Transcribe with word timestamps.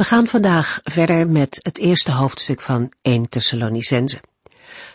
We 0.00 0.06
gaan 0.06 0.26
vandaag 0.26 0.78
verder 0.82 1.28
met 1.28 1.58
het 1.62 1.78
eerste 1.78 2.12
hoofdstuk 2.12 2.60
van 2.60 2.92
1 3.02 3.28
Thessalonicense. 3.28 4.20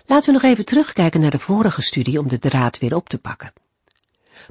Laten 0.05 0.25
we 0.25 0.31
nog 0.31 0.51
even 0.51 0.65
terugkijken 0.65 1.21
naar 1.21 1.31
de 1.31 1.39
vorige 1.39 1.81
studie 1.81 2.19
om 2.19 2.27
de 2.27 2.39
draad 2.39 2.77
weer 2.77 2.95
op 2.95 3.09
te 3.09 3.17
pakken. 3.17 3.53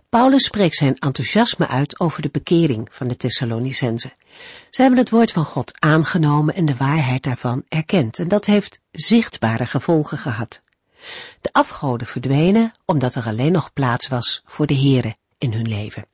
Paulus 0.08 0.44
spreekt 0.44 0.76
zijn 0.76 0.98
enthousiasme 0.98 1.66
uit 1.66 2.00
over 2.00 2.22
de 2.22 2.28
bekering 2.32 2.88
van 2.90 3.08
de 3.08 3.16
Thessalonicense. 3.16 4.12
Ze 4.70 4.80
hebben 4.80 4.98
het 4.98 5.10
woord 5.10 5.32
van 5.32 5.44
God 5.44 5.80
aangenomen 5.80 6.54
en 6.54 6.64
de 6.64 6.76
waarheid 6.76 7.22
daarvan 7.22 7.64
erkend, 7.68 8.18
en 8.18 8.28
dat 8.28 8.46
heeft 8.46 8.80
zichtbare 8.90 9.66
gevolgen 9.66 10.18
gehad. 10.18 10.62
De 11.40 11.52
afgoden 11.52 12.06
verdwenen 12.06 12.72
omdat 12.84 13.14
er 13.14 13.26
alleen 13.26 13.52
nog 13.52 13.72
plaats 13.72 14.08
was 14.08 14.42
voor 14.46 14.66
de 14.66 14.76
Here 14.76 15.16
in 15.38 15.52
hun 15.52 15.68
leven. 15.68 16.06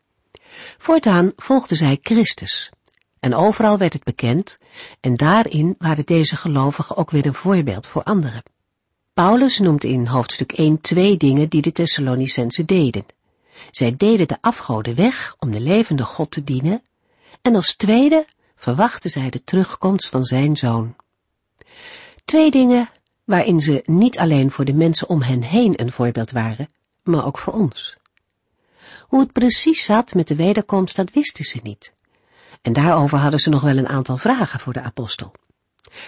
Voortaan 0.79 1.33
volgden 1.37 1.77
zij 1.77 1.99
Christus, 2.03 2.71
en 3.21 3.35
overal 3.35 3.79
werd 3.79 3.93
het 3.93 4.05
bekend, 4.05 4.59
en 5.01 5.15
daarin 5.15 5.75
waren 5.79 6.07
deze 6.07 6.37
gelovigen 6.37 6.97
ook 6.97 7.11
weer 7.11 7.27
een 7.27 7.35
voorbeeld 7.35 7.87
voor 7.87 8.03
anderen. 8.03 8.43
Paulus 9.13 9.59
noemt 9.59 9.85
in 9.85 10.07
hoofdstuk 10.07 10.53
1 10.53 10.81
twee 10.81 11.17
dingen 11.17 11.49
die 11.49 11.63
de 11.63 11.73
Thessalonicensen 11.73 12.67
deden. 12.67 13.07
Zij 13.71 13.95
deden 13.97 14.29
de 14.29 14.39
afgoden 14.41 14.95
weg 14.95 15.35
om 15.39 15.51
de 15.51 15.61
levende 15.61 16.05
God 16.05 16.31
te 16.31 16.45
dienen, 16.45 16.83
en 17.43 17.55
als 17.55 17.77
tweede 17.77 18.27
verwachten 18.57 19.11
zij 19.11 19.31
de 19.31 19.45
terugkomst 19.45 20.09
van 20.09 20.25
zijn 20.25 20.57
zoon. 20.57 20.97
Twee 22.25 22.51
dingen 22.51 22.91
waarin 23.25 23.61
ze 23.61 23.83
niet 23.85 24.19
alleen 24.19 24.51
voor 24.51 24.65
de 24.65 24.73
mensen 24.73 25.09
om 25.09 25.23
hen 25.23 25.43
heen 25.43 25.81
een 25.81 25.93
voorbeeld 25.93 26.31
waren, 26.31 26.71
maar 27.03 27.27
ook 27.27 27.39
voor 27.39 27.53
ons. 27.53 27.97
Hoe 29.01 29.21
het 29.21 29.33
precies 29.33 29.85
zat 29.85 30.15
met 30.15 30.29
de 30.29 30.35
wederkomst, 30.35 30.97
dat 30.97 31.11
wisten 31.11 31.45
ze 31.45 31.61
niet. 31.63 31.93
En 32.63 32.73
daarover 32.73 33.19
hadden 33.19 33.41
ze 33.41 33.49
nog 33.49 33.63
wel 33.63 33.77
een 33.77 33.89
aantal 33.89 34.17
vragen 34.17 34.61
voor 34.61 34.73
de 34.73 34.83
apostel. 34.83 35.33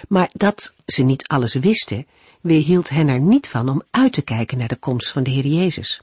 Maar 0.09 0.31
dat 0.33 0.75
ze 0.87 1.03
niet 1.03 1.29
alles 1.29 1.55
wisten, 1.55 2.07
weerhield 2.41 2.89
hen 2.89 3.09
er 3.09 3.21
niet 3.21 3.49
van 3.49 3.69
om 3.69 3.83
uit 3.91 4.13
te 4.13 4.23
kijken 4.23 4.59
naar 4.59 4.69
de 4.69 4.77
komst 4.77 5.11
van 5.11 5.23
de 5.23 5.31
Heer 5.31 5.47
Jezus. 5.47 6.01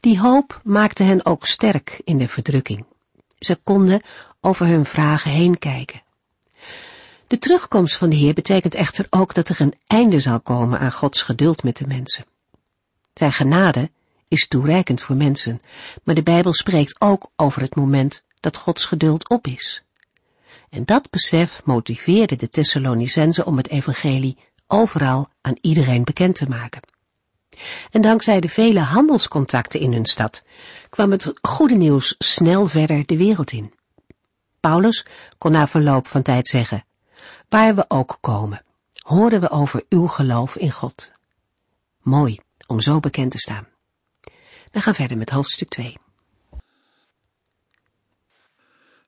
Die 0.00 0.20
hoop 0.20 0.60
maakte 0.64 1.02
hen 1.02 1.24
ook 1.24 1.46
sterk 1.46 2.00
in 2.04 2.18
de 2.18 2.28
verdrukking. 2.28 2.84
Ze 3.38 3.56
konden 3.56 4.02
over 4.40 4.66
hun 4.66 4.84
vragen 4.84 5.30
heen 5.30 5.58
kijken. 5.58 6.02
De 7.26 7.38
terugkomst 7.38 7.96
van 7.96 8.10
de 8.10 8.16
Heer 8.16 8.34
betekent 8.34 8.74
echter 8.74 9.06
ook 9.10 9.34
dat 9.34 9.48
er 9.48 9.60
een 9.60 9.74
einde 9.86 10.20
zal 10.20 10.40
komen 10.40 10.78
aan 10.78 10.92
Gods 10.92 11.22
geduld 11.22 11.62
met 11.62 11.76
de 11.76 11.86
mensen. 11.86 12.24
Zijn 13.14 13.32
genade 13.32 13.90
is 14.28 14.48
toereikend 14.48 15.02
voor 15.02 15.16
mensen, 15.16 15.60
maar 16.04 16.14
de 16.14 16.22
Bijbel 16.22 16.52
spreekt 16.52 17.00
ook 17.00 17.30
over 17.36 17.62
het 17.62 17.76
moment 17.76 18.22
dat 18.40 18.56
Gods 18.56 18.84
geduld 18.84 19.28
op 19.28 19.46
is. 19.46 19.82
En 20.70 20.84
dat 20.84 21.10
besef 21.10 21.64
motiveerde 21.64 22.36
de 22.36 22.48
Thessalonicenzen 22.48 23.46
om 23.46 23.56
het 23.56 23.68
evangelie 23.68 24.38
overal 24.66 25.28
aan 25.40 25.56
iedereen 25.60 26.04
bekend 26.04 26.34
te 26.34 26.46
maken. 26.48 26.80
En 27.90 28.00
dankzij 28.00 28.40
de 28.40 28.48
vele 28.48 28.80
handelscontacten 28.80 29.80
in 29.80 29.92
hun 29.92 30.06
stad 30.06 30.44
kwam 30.88 31.10
het 31.10 31.32
goede 31.42 31.74
nieuws 31.74 32.14
snel 32.18 32.66
verder 32.66 33.06
de 33.06 33.16
wereld 33.16 33.52
in. 33.52 33.72
Paulus 34.60 35.06
kon 35.38 35.52
na 35.52 35.68
verloop 35.68 36.06
van 36.06 36.22
tijd 36.22 36.48
zeggen, 36.48 36.84
waar 37.48 37.74
we 37.74 37.84
ook 37.88 38.18
komen, 38.20 38.64
horen 38.98 39.40
we 39.40 39.50
over 39.50 39.84
uw 39.88 40.06
geloof 40.06 40.56
in 40.56 40.70
God. 40.70 41.12
Mooi 42.00 42.38
om 42.66 42.80
zo 42.80 43.00
bekend 43.00 43.30
te 43.30 43.38
staan. 43.38 43.68
We 44.70 44.80
gaan 44.80 44.94
verder 44.94 45.16
met 45.16 45.30
hoofdstuk 45.30 45.68
2. 45.68 45.98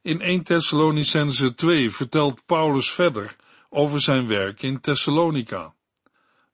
In 0.04 0.20
1 0.20 0.42
Thessalonicense 0.42 1.54
2 1.54 1.90
vertelt 1.90 2.46
Paulus 2.46 2.90
verder 2.90 3.36
over 3.68 4.00
zijn 4.00 4.26
werk 4.26 4.62
in 4.62 4.80
Thessalonica. 4.80 5.74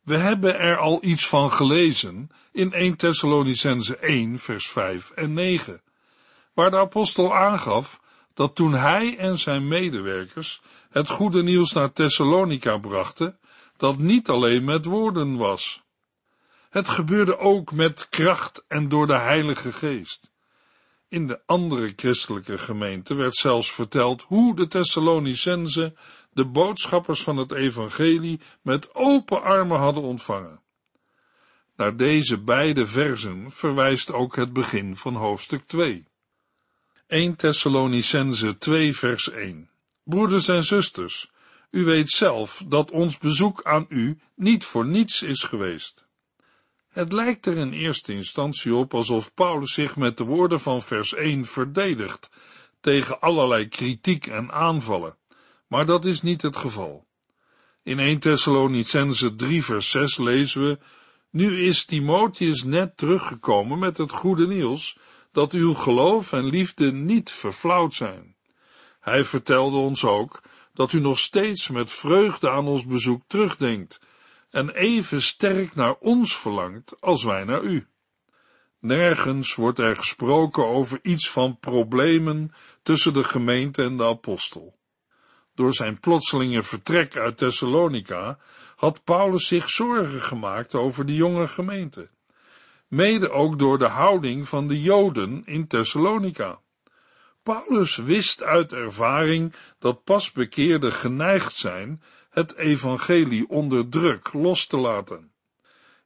We 0.02 0.16
hebben 0.16 0.58
er 0.58 0.76
al 0.76 1.04
iets 1.04 1.26
van 1.26 1.52
gelezen 1.52 2.30
in 2.52 2.72
1 2.72 2.96
Thessalonicense 2.96 3.96
1 3.96 4.38
vers 4.38 4.68
5 4.68 5.10
en 5.10 5.32
9, 5.32 5.82
waar 6.54 6.70
de 6.70 6.76
apostel 6.76 7.36
aangaf 7.36 8.00
dat 8.34 8.54
toen 8.54 8.72
hij 8.72 9.16
en 9.16 9.38
zijn 9.38 9.68
medewerkers 9.68 10.60
het 10.90 11.08
goede 11.08 11.42
nieuws 11.42 11.72
naar 11.72 11.92
Thessalonica 11.92 12.78
brachten, 12.78 13.38
dat 13.76 13.98
niet 13.98 14.28
alleen 14.28 14.64
met 14.64 14.84
woorden 14.84 15.36
was. 15.36 15.82
Het 16.70 16.88
gebeurde 16.88 17.38
ook 17.38 17.72
met 17.72 18.08
kracht 18.08 18.64
en 18.66 18.88
door 18.88 19.06
de 19.06 19.18
Heilige 19.18 19.72
Geest. 19.72 20.30
In 21.08 21.26
de 21.26 21.40
andere 21.46 21.92
christelijke 21.96 22.58
gemeente 22.58 23.14
werd 23.14 23.34
zelfs 23.34 23.72
verteld 23.72 24.22
hoe 24.22 24.56
de 24.56 24.68
Thessalonicenzen 24.68 25.96
de 26.32 26.44
boodschappers 26.44 27.22
van 27.22 27.36
het 27.36 27.52
evangelie 27.52 28.40
met 28.62 28.94
open 28.94 29.42
armen 29.42 29.78
hadden 29.78 30.02
ontvangen. 30.02 30.60
Naar 31.76 31.96
deze 31.96 32.38
beide 32.38 32.86
versen 32.86 33.50
verwijst 33.50 34.12
ook 34.12 34.36
het 34.36 34.52
begin 34.52 34.96
van 34.96 35.14
hoofdstuk 35.14 35.66
2. 35.66 36.04
1 37.06 37.36
Thessalonicense 37.36 38.58
2 38.58 38.96
vers 38.96 39.30
1 39.30 39.70
Broeders 40.04 40.48
en 40.48 40.62
zusters, 40.62 41.30
u 41.70 41.84
weet 41.84 42.10
zelf 42.10 42.64
dat 42.66 42.90
ons 42.90 43.18
bezoek 43.18 43.62
aan 43.62 43.86
u 43.88 44.18
niet 44.34 44.64
voor 44.64 44.86
niets 44.86 45.22
is 45.22 45.42
geweest. 45.42 46.07
Het 46.98 47.12
lijkt 47.12 47.46
er 47.46 47.56
in 47.56 47.72
eerste 47.72 48.12
instantie 48.12 48.74
op 48.74 48.94
alsof 48.94 49.34
Paulus 49.34 49.72
zich 49.72 49.96
met 49.96 50.16
de 50.16 50.24
woorden 50.24 50.60
van 50.60 50.82
vers 50.82 51.14
1 51.14 51.44
verdedigt 51.44 52.30
tegen 52.80 53.20
allerlei 53.20 53.68
kritiek 53.68 54.26
en 54.26 54.52
aanvallen, 54.52 55.16
maar 55.66 55.86
dat 55.86 56.04
is 56.04 56.22
niet 56.22 56.42
het 56.42 56.56
geval. 56.56 57.06
In 57.82 57.98
1 57.98 58.18
Thessalonicense 58.18 59.34
3 59.34 59.64
vers 59.64 59.90
6 59.90 60.16
lezen 60.16 60.62
we, 60.62 60.78
nu 61.30 61.66
is 61.66 61.84
Timotheus 61.84 62.64
net 62.64 62.96
teruggekomen 62.96 63.78
met 63.78 63.96
het 63.96 64.12
goede 64.12 64.46
nieuws 64.46 64.98
dat 65.32 65.52
uw 65.52 65.74
geloof 65.74 66.32
en 66.32 66.44
liefde 66.44 66.92
niet 66.92 67.30
verflauwd 67.30 67.94
zijn. 67.94 68.36
Hij 69.00 69.24
vertelde 69.24 69.76
ons 69.76 70.04
ook 70.04 70.42
dat 70.74 70.92
u 70.92 71.00
nog 71.00 71.18
steeds 71.18 71.68
met 71.68 71.90
vreugde 71.90 72.50
aan 72.50 72.66
ons 72.66 72.86
bezoek 72.86 73.22
terugdenkt 73.26 74.00
en 74.58 74.70
even 74.70 75.22
sterk 75.22 75.74
naar 75.74 75.94
ons 75.94 76.36
verlangt 76.36 77.00
als 77.00 77.24
wij 77.24 77.44
naar 77.44 77.62
u. 77.62 77.86
Nergens 78.80 79.54
wordt 79.54 79.78
er 79.78 79.96
gesproken 79.96 80.66
over 80.66 80.98
iets 81.02 81.30
van 81.30 81.58
problemen 81.58 82.52
tussen 82.82 83.12
de 83.12 83.24
gemeente 83.24 83.82
en 83.82 83.96
de 83.96 84.04
apostel. 84.04 84.78
Door 85.54 85.74
zijn 85.74 86.00
plotselinge 86.00 86.62
vertrek 86.62 87.16
uit 87.16 87.36
Thessalonica 87.36 88.38
had 88.76 89.04
Paulus 89.04 89.46
zich 89.46 89.70
zorgen 89.70 90.20
gemaakt 90.20 90.74
over 90.74 91.06
de 91.06 91.14
jonge 91.14 91.46
gemeente, 91.46 92.10
mede 92.88 93.30
ook 93.30 93.58
door 93.58 93.78
de 93.78 93.88
houding 93.88 94.48
van 94.48 94.68
de 94.68 94.80
Joden 94.80 95.42
in 95.44 95.66
Thessalonica. 95.66 96.60
Paulus 97.42 97.96
wist 97.96 98.42
uit 98.42 98.72
ervaring 98.72 99.54
dat 99.78 100.04
pasbekeerden 100.04 100.92
geneigd 100.92 101.54
zijn 101.54 102.02
het 102.38 102.56
evangelie 102.56 103.48
onder 103.48 103.88
druk 103.88 104.32
los 104.32 104.66
te 104.66 104.76
laten. 104.76 105.32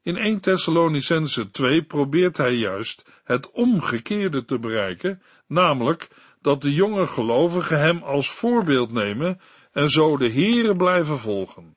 In 0.03 0.17
1 0.17 0.41
Thessalonicense 0.41 1.51
2 1.51 1.83
probeert 1.83 2.37
hij 2.37 2.55
juist 2.55 3.21
het 3.25 3.51
omgekeerde 3.51 4.45
te 4.45 4.59
bereiken, 4.59 5.23
namelijk 5.47 6.09
dat 6.41 6.61
de 6.63 6.75
jonge 6.75 7.07
gelovigen 7.07 7.79
hem 7.79 8.03
als 8.03 8.31
voorbeeld 8.31 8.93
nemen 8.93 9.41
en 9.73 9.89
zo 9.89 10.17
de 10.17 10.31
Here 10.31 10.77
blijven 10.77 11.19
volgen. 11.19 11.77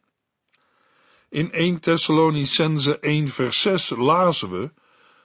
In 1.30 1.52
1 1.52 1.80
Thessalonicense 1.80 3.00
1 3.00 3.28
vers 3.28 3.62
6 3.62 3.90
lazen 3.90 4.50
we, 4.50 4.72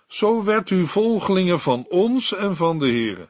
Zo 0.06 0.44
werd 0.44 0.70
u 0.70 0.86
volgelingen 0.86 1.60
van 1.60 1.86
ons 1.88 2.34
en 2.34 2.56
van 2.56 2.78
de 2.78 2.88
Here, 2.88 3.28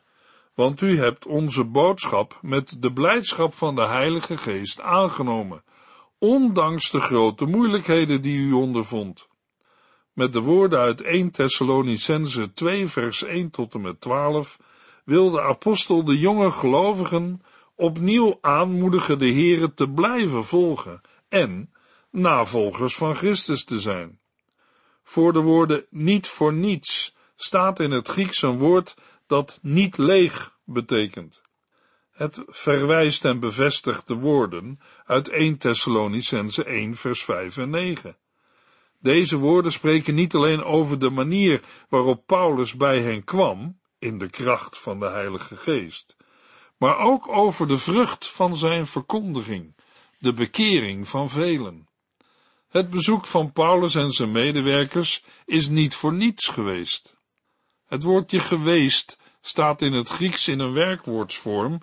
want 0.55 0.81
u 0.81 0.99
hebt 0.99 1.27
onze 1.27 1.65
boodschap 1.65 2.39
met 2.43 2.83
de 2.83 2.93
blijdschap 2.93 3.55
van 3.55 3.75
de 3.75 3.87
Heilige 3.87 4.37
Geest 4.37 4.81
aangenomen, 4.81 5.63
ondanks 6.21 6.91
de 6.91 7.01
grote 7.01 7.45
moeilijkheden 7.45 8.23
die 8.23 8.39
u 8.39 8.53
ondervond. 8.53 9.29
Met 10.13 10.33
de 10.33 10.41
woorden 10.41 10.79
uit 10.79 11.01
1 11.01 11.31
Thessalonicense 11.31 12.53
2 12.53 12.87
vers 12.87 13.25
1 13.25 13.51
tot 13.51 13.75
en 13.75 13.81
met 13.81 14.01
12 14.01 14.59
wil 15.05 15.31
de 15.31 15.43
apostel 15.43 16.05
de 16.05 16.19
jonge 16.19 16.51
gelovigen 16.51 17.43
opnieuw 17.75 18.39
aanmoedigen 18.41 19.19
de 19.19 19.33
Here 19.33 19.75
te 19.75 19.89
blijven 19.89 20.45
volgen 20.45 21.01
en 21.29 21.73
navolgers 22.11 22.95
van 22.95 23.15
Christus 23.15 23.65
te 23.65 23.79
zijn. 23.79 24.19
Voor 25.03 25.33
de 25.33 25.41
woorden 25.41 25.87
niet 25.91 26.27
voor 26.27 26.53
niets 26.53 27.17
staat 27.37 27.81
in 27.81 27.91
het 27.91 28.09
Grieks 28.09 28.43
een 28.43 28.59
woord 28.59 28.97
dat 29.27 29.59
niet 29.63 29.99
leeg 29.99 30.57
betekent. 30.65 31.43
Het 32.21 32.43
verwijst 32.47 33.25
en 33.25 33.41
bevestigt 33.41 34.07
de 34.07 34.15
woorden 34.15 34.81
uit 35.05 35.29
1 35.29 35.59
Thessalonicense 35.59 36.65
1 36.65 36.95
vers 36.95 37.25
5 37.25 37.57
en 37.57 37.71
9. 37.71 38.17
Deze 38.99 39.39
woorden 39.39 39.73
spreken 39.73 40.15
niet 40.15 40.35
alleen 40.35 40.63
over 40.63 40.99
de 40.99 41.11
manier 41.11 41.61
waarop 41.89 42.27
Paulus 42.27 42.75
bij 42.75 43.01
hen 43.03 43.25
kwam, 43.25 43.81
in 43.99 44.19
de 44.19 44.31
kracht 44.31 44.79
van 44.79 44.99
de 44.99 45.07
Heilige 45.07 45.57
Geest, 45.57 46.17
maar 46.79 46.99
ook 46.99 47.29
over 47.29 47.69
de 47.69 47.77
vrucht 47.77 48.29
van 48.29 48.57
zijn 48.57 48.87
verkondiging, 48.87 49.77
de 50.19 50.35
bekering 50.35 51.09
van 51.09 51.29
velen. 51.29 51.89
Het 52.69 52.91
bezoek 52.91 53.25
van 53.25 53.53
Paulus 53.53 53.95
en 53.95 54.11
zijn 54.11 54.33
medewerkers 54.33 55.25
is 55.45 55.69
niet 55.69 55.95
voor 55.95 56.13
niets 56.13 56.49
geweest. 56.49 57.17
Het 57.87 58.03
woordje 58.03 58.39
geweest 58.39 59.19
staat 59.41 59.83
in 59.83 59.93
het 59.93 60.09
Grieks 60.09 60.49
in 60.49 60.59
een 60.59 60.73
werkwoordsvorm 60.73 61.81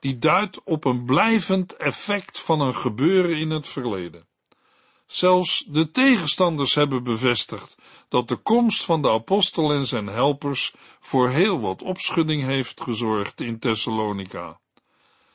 die 0.00 0.18
duidt 0.18 0.60
op 0.64 0.84
een 0.84 1.04
blijvend 1.04 1.76
effect 1.76 2.40
van 2.40 2.60
een 2.60 2.74
gebeuren 2.74 3.36
in 3.36 3.50
het 3.50 3.68
verleden. 3.68 4.28
Zelfs 5.06 5.64
de 5.68 5.90
tegenstanders 5.90 6.74
hebben 6.74 7.02
bevestigd 7.02 7.76
dat 8.08 8.28
de 8.28 8.36
komst 8.36 8.84
van 8.84 9.02
de 9.02 9.10
apostel 9.10 9.72
en 9.72 9.86
zijn 9.86 10.06
helpers 10.06 10.74
voor 11.00 11.30
heel 11.30 11.60
wat 11.60 11.82
opschudding 11.82 12.44
heeft 12.44 12.80
gezorgd 12.80 13.40
in 13.40 13.58
Thessalonica. 13.58 14.60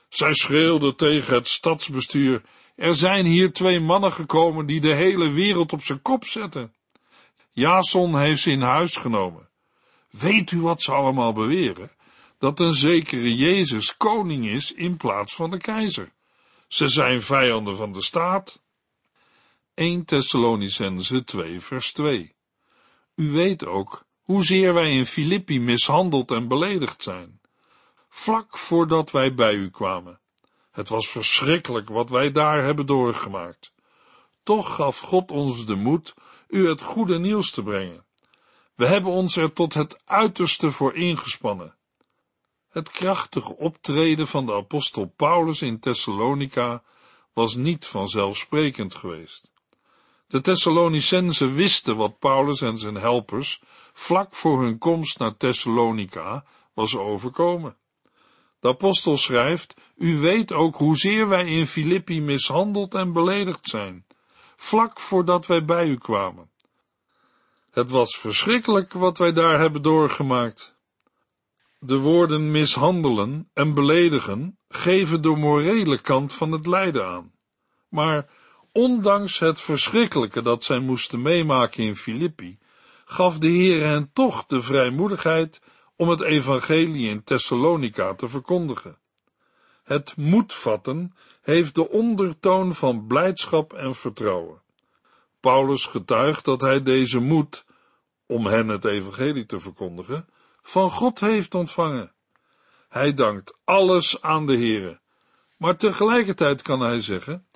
Zij 0.09 0.33
schreeuwden 0.33 0.95
tegen 0.95 1.33
het 1.33 1.47
stadsbestuur, 1.47 2.41
er 2.75 2.95
zijn 2.95 3.25
hier 3.25 3.53
twee 3.53 3.79
mannen 3.79 4.11
gekomen 4.11 4.65
die 4.65 4.81
de 4.81 4.93
hele 4.93 5.29
wereld 5.29 5.73
op 5.73 5.83
zijn 5.83 6.01
kop 6.01 6.25
zetten. 6.25 6.73
Jason 7.51 8.19
heeft 8.19 8.41
ze 8.41 8.51
in 8.51 8.61
huis 8.61 8.95
genomen. 8.95 9.49
Weet 10.19 10.51
u 10.51 10.61
wat 10.61 10.81
ze 10.81 10.91
allemaal 10.91 11.33
beweren? 11.33 11.91
Dat 12.37 12.59
een 12.59 12.73
zekere 12.73 13.35
Jezus 13.35 13.97
koning 13.97 14.45
is 14.45 14.71
in 14.71 14.97
plaats 14.97 15.35
van 15.35 15.49
de 15.49 15.57
keizer. 15.57 16.11
Ze 16.67 16.87
zijn 16.87 17.21
vijanden 17.21 17.77
van 17.77 17.91
de 17.91 18.01
staat. 18.01 18.61
1 19.73 20.05
Thessalonicense 20.05 21.23
2 21.23 21.59
vers 21.59 21.91
2 21.93 22.35
U 23.15 23.31
weet 23.31 23.65
ook 23.65 24.05
hoezeer 24.21 24.73
wij 24.73 24.91
in 24.91 25.05
Filippi 25.05 25.59
mishandeld 25.59 26.31
en 26.31 26.47
beledigd 26.47 27.03
zijn. 27.03 27.41
Vlak 28.09 28.57
voordat 28.57 29.11
wij 29.11 29.33
bij 29.33 29.53
u 29.53 29.69
kwamen. 29.69 30.19
Het 30.71 30.89
was 30.89 31.09
verschrikkelijk 31.09 31.89
wat 31.89 32.09
wij 32.09 32.31
daar 32.31 32.63
hebben 32.63 32.85
doorgemaakt. 32.85 33.73
Toch 34.43 34.75
gaf 34.75 34.99
God 34.99 35.31
ons 35.31 35.65
de 35.65 35.75
moed 35.75 36.13
u 36.47 36.67
het 36.67 36.81
goede 36.81 37.19
nieuws 37.19 37.51
te 37.51 37.63
brengen. 37.63 38.04
We 38.75 38.87
hebben 38.87 39.11
ons 39.11 39.37
er 39.37 39.53
tot 39.53 39.73
het 39.73 40.01
uiterste 40.05 40.71
voor 40.71 40.95
ingespannen. 40.95 41.75
Het 42.69 42.89
krachtige 42.89 43.57
optreden 43.57 44.27
van 44.27 44.45
de 44.45 44.53
apostel 44.53 45.13
Paulus 45.15 45.61
in 45.61 45.79
Thessalonica 45.79 46.83
was 47.33 47.55
niet 47.55 47.85
vanzelfsprekend 47.85 48.95
geweest. 48.95 49.51
De 50.27 50.41
Thessalonicenzen 50.41 51.53
wisten 51.53 51.95
wat 51.95 52.19
Paulus 52.19 52.61
en 52.61 52.77
zijn 52.77 52.95
helpers 52.95 53.61
vlak 53.93 54.35
voor 54.35 54.61
hun 54.63 54.77
komst 54.77 55.19
naar 55.19 55.37
Thessalonica 55.37 56.45
was 56.73 56.95
overkomen. 56.95 57.77
De 58.59 58.67
apostel 58.67 59.17
schrijft, 59.17 59.75
u 59.95 60.17
weet 60.17 60.51
ook 60.51 60.75
hoezeer 60.75 61.27
wij 61.27 61.45
in 61.45 61.67
Filippi 61.67 62.21
mishandeld 62.21 62.95
en 62.95 63.13
beledigd 63.13 63.69
zijn, 63.69 64.05
vlak 64.55 64.99
voordat 64.99 65.45
wij 65.45 65.65
bij 65.65 65.87
u 65.87 65.97
kwamen. 65.97 66.49
Het 67.75 67.89
was 67.89 68.17
verschrikkelijk 68.17 68.93
wat 68.93 69.17
wij 69.17 69.33
daar 69.33 69.59
hebben 69.59 69.81
doorgemaakt. 69.81 70.75
De 71.79 71.97
woorden 71.97 72.51
mishandelen 72.51 73.49
en 73.53 73.73
beledigen 73.73 74.57
geven 74.69 75.21
de 75.21 75.35
morele 75.35 76.01
kant 76.01 76.33
van 76.33 76.51
het 76.51 76.67
lijden 76.67 77.05
aan. 77.05 77.31
Maar 77.89 78.29
ondanks 78.71 79.39
het 79.39 79.61
verschrikkelijke 79.61 80.41
dat 80.41 80.63
zij 80.63 80.79
moesten 80.79 81.21
meemaken 81.21 81.83
in 81.83 81.95
Filippi, 81.95 82.59
gaf 83.05 83.37
de 83.37 83.47
Heer 83.47 83.85
hen 83.85 84.09
toch 84.13 84.45
de 84.45 84.61
vrijmoedigheid 84.61 85.61
om 85.95 86.09
het 86.09 86.21
evangelie 86.21 87.09
in 87.09 87.23
Thessalonica 87.23 88.13
te 88.13 88.27
verkondigen. 88.27 88.97
Het 89.83 90.13
moedvatten 90.17 91.15
heeft 91.41 91.75
de 91.75 91.89
ondertoon 91.89 92.75
van 92.75 93.07
blijdschap 93.07 93.73
en 93.73 93.95
vertrouwen. 93.95 94.63
Paulus 95.45 95.85
getuigt 95.85 96.45
dat 96.45 96.61
hij 96.61 96.83
deze 96.83 97.19
moed, 97.19 97.64
om 98.27 98.45
hen 98.45 98.67
het 98.67 98.85
evangelie 98.85 99.45
te 99.45 99.59
verkondigen, 99.59 100.27
van 100.61 100.91
God 100.91 101.19
heeft 101.19 101.55
ontvangen. 101.55 102.13
Hij 102.89 103.13
dankt 103.13 103.57
alles 103.63 104.21
aan 104.21 104.45
de 104.45 104.57
Heere, 104.57 104.99
maar 105.57 105.77
tegelijkertijd 105.77 106.61
kan 106.61 106.79
hij 106.79 106.99
zeggen, 106.99 107.47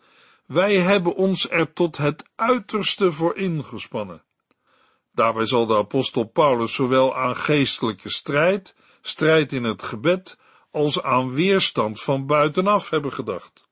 wij 0.46 0.76
hebben 0.76 1.16
ons 1.16 1.50
er 1.50 1.74
tot 1.74 1.98
het 1.98 2.30
uiterste 2.36 3.12
voor 3.12 3.36
ingespannen. 3.36 4.24
Daarbij 5.12 5.46
zal 5.46 5.66
de 5.66 5.76
apostel 5.76 6.24
Paulus 6.24 6.74
zowel 6.74 7.16
aan 7.16 7.36
geestelijke 7.36 8.10
strijd, 8.10 8.76
strijd 9.02 9.54
in 9.54 9.64
het 9.64 9.84
gebed, 9.84 10.40
als 10.72 11.02
aan 11.02 11.34
weerstand 11.34 12.02
van 12.02 12.26
buitenaf 12.26 12.90
hebben 12.90 13.14
gedacht. 13.14 13.68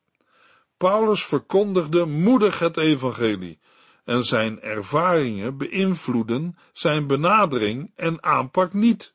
Paulus 0.78 1.26
verkondigde 1.26 2.06
moedig 2.06 2.60
het 2.60 2.78
evangelie 2.78 3.60
en 4.08 4.24
zijn 4.24 4.62
ervaringen 4.62 5.58
beïnvloeden 5.58 6.58
zijn 6.74 7.08
benadering 7.08 7.92
en 7.96 8.24
aanpak 8.24 8.74
niet. 8.74 9.14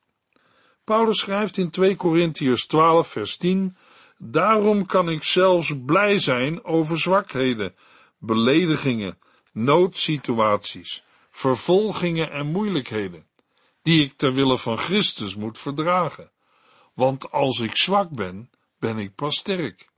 Paulus 0.84 1.18
schrijft 1.18 1.56
in 1.56 1.70
2 1.70 1.96
Korintiërs 1.96 2.66
12 2.66 3.08
vers 3.08 3.36
10 3.36 3.76
Daarom 4.18 4.86
kan 4.86 5.08
ik 5.08 5.24
zelfs 5.24 5.72
blij 5.86 6.18
zijn 6.18 6.64
over 6.64 6.98
zwakheden, 6.98 7.74
beledigingen, 8.18 9.18
noodsituaties, 9.52 11.04
vervolgingen 11.30 12.30
en 12.30 12.46
moeilijkheden, 12.46 13.26
die 13.82 14.04
ik 14.04 14.12
ter 14.16 14.32
wille 14.32 14.58
van 14.58 14.78
Christus 14.78 15.36
moet 15.36 15.58
verdragen. 15.58 16.30
Want 16.94 17.30
als 17.30 17.60
ik 17.60 17.76
zwak 17.76 18.10
ben, 18.10 18.50
ben 18.78 18.98
ik 18.98 19.14
pas 19.14 19.36
sterk. 19.36 19.88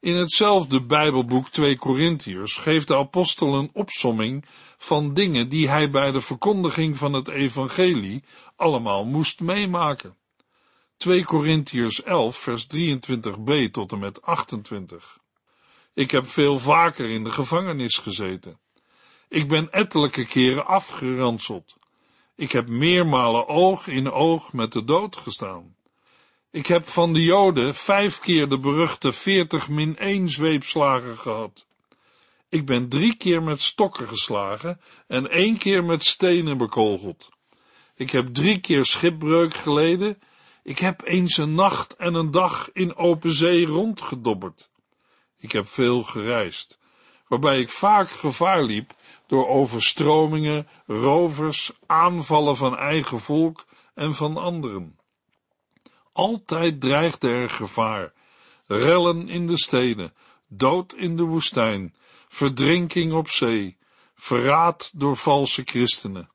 In 0.00 0.16
hetzelfde 0.16 0.82
Bijbelboek 0.82 1.48
2 1.48 1.76
Korintiërs 1.76 2.56
geeft 2.56 2.88
de 2.88 2.96
apostel 2.96 3.54
een 3.54 3.70
opsomming 3.72 4.44
van 4.76 5.14
dingen 5.14 5.48
die 5.48 5.68
hij 5.68 5.90
bij 5.90 6.10
de 6.10 6.20
verkondiging 6.20 6.98
van 6.98 7.12
het 7.12 7.28
evangelie 7.28 8.24
allemaal 8.56 9.04
moest 9.04 9.40
meemaken. 9.40 10.16
2 10.96 11.24
Korintiërs 11.24 12.02
11 12.02 12.36
vers 12.36 12.66
23b 12.76 13.70
tot 13.70 13.92
en 13.92 13.98
met 13.98 14.22
28. 14.22 15.18
Ik 15.94 16.10
heb 16.10 16.28
veel 16.28 16.58
vaker 16.58 17.10
in 17.10 17.24
de 17.24 17.30
gevangenis 17.30 17.98
gezeten. 17.98 18.58
Ik 19.28 19.48
ben 19.48 19.72
ettelijke 19.72 20.26
keren 20.26 20.66
afgeranseld. 20.66 21.76
Ik 22.36 22.52
heb 22.52 22.68
meermalen 22.68 23.48
oog 23.48 23.86
in 23.86 24.10
oog 24.10 24.52
met 24.52 24.72
de 24.72 24.84
dood 24.84 25.16
gestaan. 25.16 25.76
Ik 26.50 26.66
heb 26.66 26.86
van 26.86 27.12
de 27.12 27.22
Joden 27.22 27.74
vijf 27.74 28.18
keer 28.18 28.48
de 28.48 28.58
beruchte 28.58 29.12
veertig 29.12 29.68
min 29.68 29.96
één 29.96 30.28
zweepslagen 30.28 31.18
gehad. 31.18 31.66
Ik 32.48 32.66
ben 32.66 32.88
drie 32.88 33.16
keer 33.16 33.42
met 33.42 33.62
stokken 33.62 34.08
geslagen 34.08 34.80
en 35.06 35.30
één 35.30 35.56
keer 35.56 35.84
met 35.84 36.04
stenen 36.04 36.58
bekogeld. 36.58 37.28
Ik 37.96 38.10
heb 38.10 38.34
drie 38.34 38.60
keer 38.60 38.84
schipbreuk 38.84 39.54
geleden. 39.54 40.18
Ik 40.62 40.78
heb 40.78 41.02
eens 41.04 41.36
een 41.36 41.54
nacht 41.54 41.96
en 41.96 42.14
een 42.14 42.30
dag 42.30 42.70
in 42.72 42.96
open 42.96 43.32
zee 43.32 43.66
rondgedobberd. 43.66 44.70
Ik 45.38 45.52
heb 45.52 45.66
veel 45.68 46.02
gereisd, 46.02 46.78
waarbij 47.26 47.58
ik 47.58 47.70
vaak 47.70 48.10
gevaar 48.10 48.62
liep 48.62 48.94
door 49.26 49.48
overstromingen, 49.48 50.68
rovers, 50.86 51.72
aanvallen 51.86 52.56
van 52.56 52.76
eigen 52.76 53.20
volk 53.20 53.64
en 53.94 54.14
van 54.14 54.36
anderen. 54.36 54.97
Altijd 56.18 56.80
dreigde 56.80 57.28
er 57.28 57.50
gevaar, 57.50 58.12
rellen 58.66 59.28
in 59.28 59.46
de 59.46 59.58
steden, 59.58 60.14
dood 60.48 60.94
in 60.94 61.16
de 61.16 61.22
woestijn, 61.22 61.94
verdrinking 62.28 63.12
op 63.12 63.28
zee, 63.28 63.78
verraad 64.14 64.90
door 64.94 65.16
valse 65.16 65.62
christenen. 65.64 66.30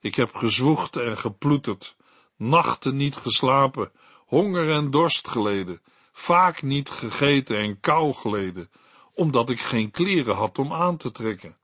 Ik 0.00 0.14
heb 0.14 0.34
gezwoegd 0.34 0.96
en 0.96 1.18
geploeterd, 1.18 1.96
nachten 2.36 2.96
niet 2.96 3.16
geslapen, 3.16 3.92
honger 4.26 4.70
en 4.70 4.90
dorst 4.90 5.28
geleden, 5.28 5.82
vaak 6.12 6.62
niet 6.62 6.90
gegeten 6.90 7.56
en 7.56 7.80
kou 7.80 8.12
geleden, 8.12 8.70
omdat 9.12 9.50
ik 9.50 9.60
geen 9.60 9.90
kleren 9.90 10.34
had 10.34 10.58
om 10.58 10.72
aan 10.72 10.96
te 10.96 11.12
trekken. 11.12 11.56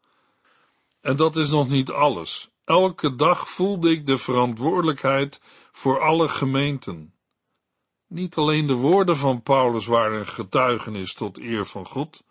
En 1.00 1.16
dat 1.16 1.36
is 1.36 1.50
nog 1.50 1.68
niet 1.68 1.90
alles. 1.90 2.50
Elke 2.64 3.16
dag 3.16 3.48
voelde 3.48 3.90
ik 3.90 4.06
de 4.06 4.18
verantwoordelijkheid 4.18 5.40
voor 5.72 6.00
alle 6.00 6.28
gemeenten. 6.28 7.14
Niet 8.10 8.34
alleen 8.34 8.66
de 8.66 8.74
woorden 8.74 9.16
van 9.16 9.42
Paulus 9.42 9.86
waren 9.86 10.26
getuigenis 10.26 11.14
tot 11.14 11.38
eer 11.38 11.66
van 11.66 11.86
God, 11.86 12.24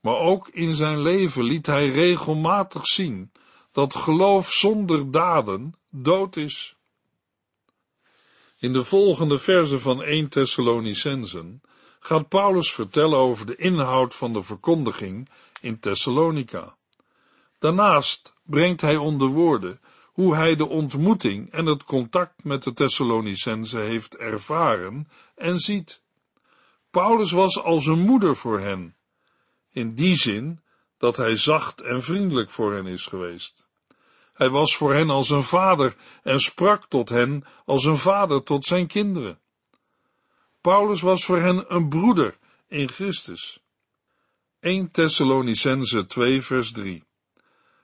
Maar 0.00 0.16
ook 0.16 0.48
in 0.48 0.74
zijn 0.74 1.00
leven 1.00 1.44
liet 1.44 1.66
hij 1.66 1.88
regelmatig 1.88 2.86
zien 2.86 3.32
dat 3.72 3.94
geloof 3.94 4.52
zonder 4.52 5.10
daden 5.10 5.74
dood 5.90 6.36
is. 6.36 6.76
In 8.58 8.72
de 8.72 8.84
volgende 8.84 9.38
verse 9.38 9.78
van 9.78 10.02
1 10.02 10.28
Thessalonicensen 10.28 11.62
gaat 12.00 12.28
Paulus 12.28 12.72
vertellen 12.72 13.18
over 13.18 13.46
de 13.46 13.56
inhoud 13.56 14.14
van 14.14 14.32
de 14.32 14.42
verkondiging 14.42 15.28
in 15.60 15.80
Thessalonica. 15.80 16.76
Daarnaast 17.58 18.34
brengt 18.42 18.80
hij 18.80 18.96
onder 18.96 19.28
woorden 19.28 19.80
hoe 20.14 20.34
hij 20.34 20.56
de 20.56 20.68
ontmoeting 20.68 21.50
en 21.52 21.66
het 21.66 21.84
contact 21.84 22.44
met 22.44 22.62
de 22.62 22.72
Thessalonicense 22.72 23.78
heeft 23.78 24.16
ervaren 24.16 25.08
en 25.34 25.58
ziet. 25.58 26.02
Paulus 26.90 27.30
was 27.30 27.62
als 27.62 27.86
een 27.86 27.98
moeder 27.98 28.36
voor 28.36 28.60
hen, 28.60 28.96
in 29.70 29.94
die 29.94 30.14
zin 30.14 30.60
dat 30.98 31.16
hij 31.16 31.36
zacht 31.36 31.80
en 31.80 32.02
vriendelijk 32.02 32.50
voor 32.50 32.74
hen 32.74 32.86
is 32.86 33.06
geweest. 33.06 33.68
Hij 34.32 34.50
was 34.50 34.76
voor 34.76 34.94
hen 34.94 35.10
als 35.10 35.30
een 35.30 35.42
vader 35.42 35.96
en 36.22 36.40
sprak 36.40 36.86
tot 36.88 37.08
hen 37.08 37.44
als 37.64 37.84
een 37.84 37.96
vader 37.96 38.42
tot 38.42 38.64
zijn 38.64 38.86
kinderen. 38.86 39.38
Paulus 40.60 41.00
was 41.00 41.24
voor 41.24 41.38
hen 41.38 41.74
een 41.74 41.88
broeder 41.88 42.36
in 42.68 42.88
Christus. 42.88 43.60
1 44.60 44.90
Thessalonicense 44.90 46.06
2 46.06 46.42
vers 46.42 46.72
3 46.72 47.04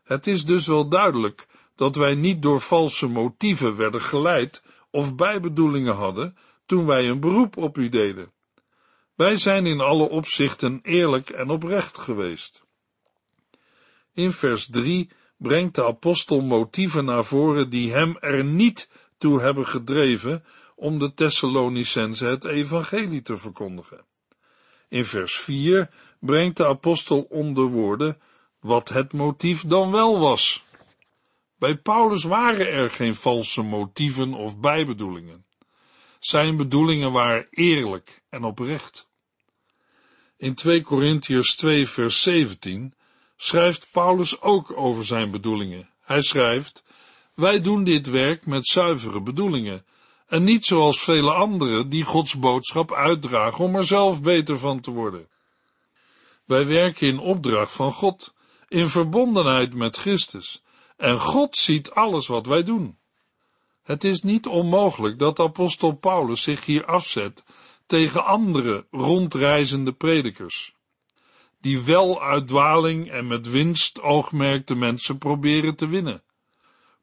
Het 0.03 0.27
is 0.27 0.45
dus 0.45 0.67
wel 0.67 0.89
duidelijk 0.89 1.47
dat 1.81 1.97
wij 1.97 2.15
niet 2.15 2.43
door 2.43 2.61
valse 2.61 3.07
motieven 3.07 3.77
werden 3.77 4.01
geleid 4.03 4.63
of 4.91 5.15
bijbedoelingen 5.15 5.95
hadden 5.95 6.37
toen 6.67 6.87
wij 6.87 7.09
een 7.09 7.21
beroep 7.21 7.57
op 7.57 7.79
u 7.79 7.89
deden. 7.89 8.33
Wij 9.15 9.37
zijn 9.37 9.67
in 9.67 9.81
alle 9.81 10.09
opzichten 10.09 10.81
eerlijk 10.83 11.31
en 11.31 11.51
oprecht 11.51 11.99
geweest. 11.99 12.63
In 14.13 14.33
vers 14.33 14.67
3 14.67 15.11
brengt 15.37 15.75
de 15.75 15.85
apostel 15.85 16.41
motieven 16.41 17.05
naar 17.05 17.25
voren 17.25 17.71
die 17.71 17.93
hem 17.93 18.17
er 18.19 18.45
niet 18.45 18.91
toe 19.19 19.41
hebben 19.41 19.67
gedreven 19.67 20.45
om 20.75 20.99
de 20.99 21.15
Thessalonicense 21.15 22.27
het 22.27 22.45
evangelie 22.45 23.23
te 23.23 23.37
verkondigen. 23.37 24.05
In 24.89 25.05
vers 25.05 25.37
4 25.37 25.91
brengt 26.19 26.57
de 26.57 26.67
apostel 26.67 27.27
onder 27.29 27.65
woorden 27.65 28.21
wat 28.61 28.89
het 28.89 29.13
motief 29.13 29.63
dan 29.63 29.91
wel 29.91 30.19
was. 30.19 30.69
Bij 31.61 31.77
Paulus 31.77 32.25
waren 32.25 32.73
er 32.73 32.91
geen 32.91 33.15
valse 33.15 33.63
motieven 33.63 34.35
of 34.35 34.59
bijbedoelingen. 34.59 35.45
Zijn 36.19 36.57
bedoelingen 36.57 37.13
waren 37.13 37.47
eerlijk 37.51 38.23
en 38.31 38.45
oprecht. 38.45 39.09
In 40.37 40.55
2 40.55 40.83
Korintiërs 40.83 41.57
2 41.57 41.89
vers 41.89 42.23
17 42.23 42.95
schrijft 43.37 43.89
Paulus 43.91 44.41
ook 44.41 44.77
over 44.77 45.05
zijn 45.05 45.31
bedoelingen. 45.31 45.91
Hij 46.01 46.23
schrijft, 46.23 46.85
wij 47.35 47.61
doen 47.61 47.85
dit 47.85 48.07
werk 48.07 48.47
met 48.47 48.67
zuivere 48.67 49.23
bedoelingen, 49.23 49.85
en 50.27 50.45
niet 50.45 50.67
zoals 50.67 51.03
vele 51.03 51.33
anderen 51.33 51.89
die 51.89 52.05
Gods 52.05 52.39
boodschap 52.39 52.93
uitdragen 52.93 53.65
om 53.65 53.77
er 53.77 53.87
zelf 53.87 54.23
beter 54.23 54.59
van 54.59 54.81
te 54.81 54.91
worden. 54.91 55.29
Wij 56.45 56.67
werken 56.67 57.07
in 57.07 57.19
opdracht 57.19 57.73
van 57.73 57.93
God, 57.93 58.35
in 58.69 58.89
verbondenheid 58.89 59.75
met 59.75 59.97
Christus, 59.97 60.63
en 61.01 61.19
God 61.19 61.57
ziet 61.57 61.91
alles 61.91 62.27
wat 62.27 62.47
wij 62.47 62.63
doen. 62.63 62.99
Het 63.83 64.05
is 64.05 64.23
niet 64.23 64.47
onmogelijk 64.47 65.19
dat 65.19 65.41
apostel 65.41 65.93
Paulus 65.93 66.43
zich 66.43 66.65
hier 66.65 66.85
afzet 66.85 67.45
tegen 67.87 68.25
andere 68.25 68.87
rondreizende 68.91 69.93
predikers 69.93 70.75
die 71.61 71.83
wel 71.83 72.23
uit 72.23 72.49
dwaling 72.49 73.11
en 73.11 73.27
met 73.27 73.51
winst 73.51 74.01
oogmerk 74.01 74.67
de 74.67 74.75
mensen 74.75 75.19
proberen 75.19 75.77
te 75.77 75.87
winnen. 75.87 76.23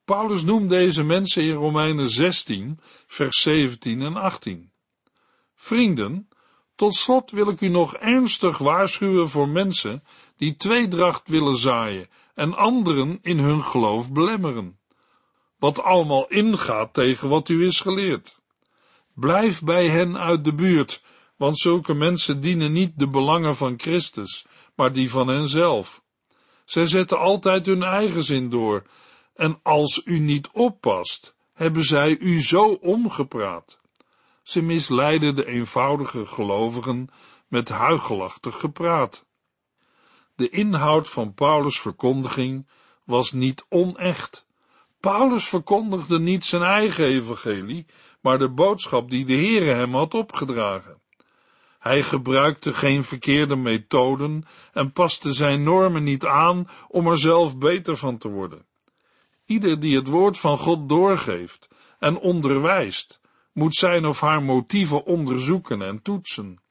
Paulus 0.06 0.44
noemt 0.44 0.70
deze 0.70 1.04
mensen 1.04 1.44
in 1.44 1.54
Romeinen 1.54 2.10
16, 2.10 2.80
vers 3.08 3.42
17 3.42 4.02
en 4.02 4.16
18. 4.16 4.72
Vrienden, 5.56 6.30
tot 6.76 6.94
slot 6.94 7.32
wil 7.32 7.50
ik 7.50 7.62
u 7.62 7.68
nog 7.68 7.96
ernstig 7.96 8.58
waarschuwen 8.58 9.30
voor 9.30 9.50
mensen 9.50 10.04
die 10.38 10.56
tweedracht 10.56 11.28
willen 11.28 11.58
zaaien 11.58 12.08
en 12.38 12.54
anderen 12.54 13.20
in 13.22 13.38
hun 13.38 13.64
geloof 13.64 14.12
belemmeren. 14.12 14.80
Wat 15.60 15.84
allemaal 15.84 16.28
ingaat 16.28 16.94
tegen 16.94 17.30
wat 17.30 17.50
u 17.50 17.66
is 17.66 17.80
geleerd. 17.80 18.40
Blijf 19.14 19.64
bij 19.64 19.90
hen 19.90 20.18
uit 20.18 20.44
de 20.44 20.54
buurt 20.54 21.02
want 21.38 21.60
zulke 21.60 21.94
mensen 21.94 22.42
dienen 22.42 22.72
niet 22.72 23.00
de 23.00 23.10
belangen 23.10 23.56
van 23.56 23.74
Christus, 23.80 24.46
maar 24.76 24.94
die 24.94 25.10
van 25.10 25.28
henzelf. 25.28 26.02
Zij 26.66 26.86
zetten 26.86 27.20
altijd 27.20 27.66
hun 27.66 27.84
eigen 27.84 28.24
zin 28.24 28.50
door, 28.50 28.84
en 29.36 29.60
als 29.64 30.02
u 30.06 30.20
niet 30.20 30.50
oppast, 30.54 31.36
hebben 31.54 31.84
zij 31.84 32.18
u 32.18 32.42
zo 32.42 32.64
omgepraat. 32.72 33.80
Ze 34.44 34.62
misleiden 34.62 35.36
de 35.36 35.46
eenvoudige 35.46 36.26
gelovigen 36.26 37.10
met 37.48 37.70
huigelachtig 37.70 38.60
gepraat. 38.60 39.26
De 40.38 40.50
inhoud 40.50 41.10
van 41.10 41.34
Paulus' 41.34 41.80
verkondiging 41.80 42.68
was 43.04 43.32
niet 43.32 43.66
onecht. 43.70 44.46
Paulus 45.00 45.48
verkondigde 45.48 46.20
niet 46.20 46.46
zijn 46.46 46.62
eigen 46.62 47.06
evangelie, 47.06 47.86
maar 48.22 48.40
de 48.40 48.50
boodschap 48.50 49.10
die 49.10 49.26
de 49.26 49.34
Heere 49.34 49.74
hem 49.74 49.94
had 49.94 50.14
opgedragen. 50.14 51.02
Hij 51.80 52.04
gebruikte 52.04 52.74
geen 52.74 53.04
verkeerde 53.04 53.56
methoden 53.56 54.44
en 54.74 54.92
paste 54.92 55.34
zijn 55.34 55.64
normen 55.64 56.04
niet 56.04 56.26
aan 56.26 56.70
om 56.88 57.08
er 57.08 57.18
zelf 57.18 57.58
beter 57.58 57.98
van 57.98 58.18
te 58.18 58.30
worden. 58.30 58.66
Ieder 59.46 59.80
die 59.80 59.96
het 59.96 60.08
woord 60.08 60.38
van 60.38 60.58
God 60.58 60.90
doorgeeft 60.90 61.70
en 62.00 62.18
onderwijst, 62.18 63.22
moet 63.54 63.76
zijn 63.76 64.06
of 64.06 64.20
haar 64.20 64.44
motieven 64.44 65.06
onderzoeken 65.06 65.82
en 65.82 66.02
toetsen. 66.02 66.62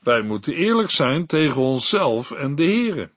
Wij 0.00 0.22
moeten 0.22 0.54
eerlijk 0.54 0.90
zijn 0.90 1.26
tegen 1.26 1.60
onszelf 1.60 2.30
en 2.30 2.54
de 2.54 2.62
Heere. 2.62 3.10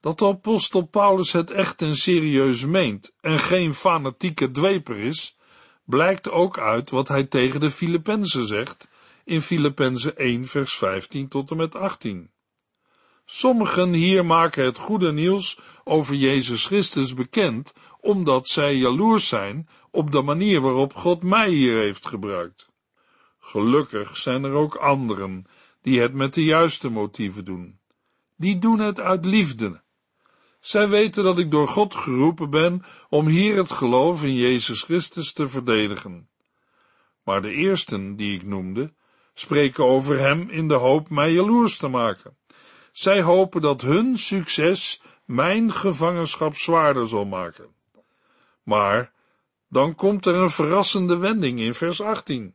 Dat 0.00 0.18
de 0.18 0.26
apostel 0.26 0.82
Paulus 0.82 1.32
het 1.32 1.50
echt 1.50 1.82
en 1.82 1.96
serieus 1.96 2.64
meent 2.64 3.14
en 3.20 3.38
geen 3.38 3.74
fanatieke 3.74 4.50
dweper 4.50 4.96
is, 4.96 5.36
blijkt 5.84 6.30
ook 6.30 6.58
uit 6.58 6.90
wat 6.90 7.08
hij 7.08 7.24
tegen 7.24 7.60
de 7.60 7.70
Filippenzen 7.70 8.46
zegt 8.46 8.88
in 9.24 9.40
Filippenzen 9.40 10.16
1 10.16 10.46
vers 10.46 10.76
15 10.76 11.28
tot 11.28 11.50
en 11.50 11.56
met 11.56 11.74
18. 11.74 12.30
Sommigen 13.24 13.92
hier 13.92 14.26
maken 14.26 14.64
het 14.64 14.78
goede 14.78 15.12
nieuws 15.12 15.58
over 15.84 16.14
Jezus 16.14 16.66
Christus 16.66 17.14
bekend, 17.14 17.72
omdat 18.00 18.48
zij 18.48 18.74
jaloers 18.74 19.28
zijn 19.28 19.68
op 19.90 20.12
de 20.12 20.22
manier 20.22 20.60
waarop 20.60 20.94
God 20.94 21.22
mij 21.22 21.50
hier 21.50 21.76
heeft 21.76 22.06
gebruikt. 22.06 22.68
Gelukkig 23.38 24.16
zijn 24.16 24.44
er 24.44 24.52
ook 24.52 24.74
anderen 24.74 25.46
die 25.84 26.00
het 26.00 26.14
met 26.14 26.34
de 26.34 26.44
juiste 26.44 26.88
motieven 26.88 27.44
doen. 27.44 27.78
Die 28.36 28.58
doen 28.58 28.78
het 28.78 29.00
uit 29.00 29.24
liefde. 29.24 29.82
Zij 30.60 30.88
weten 30.88 31.24
dat 31.24 31.38
ik 31.38 31.50
door 31.50 31.68
God 31.68 31.94
geroepen 31.94 32.50
ben 32.50 32.84
om 33.08 33.26
hier 33.26 33.56
het 33.56 33.70
geloof 33.70 34.24
in 34.24 34.34
Jezus 34.34 34.82
Christus 34.82 35.32
te 35.32 35.48
verdedigen. 35.48 36.28
Maar 37.22 37.42
de 37.42 37.50
eersten 37.50 38.16
die 38.16 38.34
ik 38.34 38.44
noemde, 38.44 38.94
spreken 39.34 39.84
over 39.84 40.18
hem 40.18 40.48
in 40.48 40.68
de 40.68 40.74
hoop 40.74 41.10
mij 41.10 41.32
jaloers 41.32 41.76
te 41.76 41.88
maken. 41.88 42.36
Zij 42.92 43.22
hopen 43.22 43.60
dat 43.60 43.82
hun 43.82 44.18
succes 44.18 45.02
mijn 45.24 45.72
gevangenschap 45.72 46.56
zwaarder 46.56 47.08
zal 47.08 47.24
maken. 47.24 47.74
Maar 48.62 49.12
dan 49.68 49.94
komt 49.94 50.26
er 50.26 50.34
een 50.34 50.50
verrassende 50.50 51.16
wending 51.16 51.58
in 51.58 51.74
vers 51.74 52.00
18. 52.00 52.54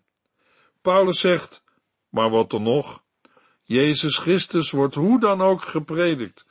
Paulus 0.82 1.20
zegt, 1.20 1.64
maar 2.10 2.30
wat 2.30 2.50
dan 2.50 2.64
nog? 2.64 3.08
Jezus 3.70 4.18
Christus 4.18 4.72
wordt 4.72 4.96
hoe 4.96 5.20
dan 5.20 5.42
ook 5.42 5.62
gepredikt. 5.62 6.46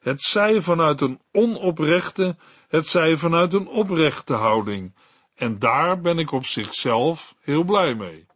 Het 0.00 0.22
zij 0.22 0.60
vanuit 0.60 1.00
een 1.00 1.20
onoprechte, 1.32 2.36
het 2.68 2.86
zij 2.86 3.16
vanuit 3.16 3.52
een 3.52 3.68
oprechte 3.68 4.34
houding. 4.34 4.94
En 5.34 5.58
daar 5.58 6.00
ben 6.00 6.18
ik 6.18 6.32
op 6.32 6.46
zichzelf 6.46 7.34
heel 7.40 7.64
blij 7.64 7.94
mee. 7.94 8.26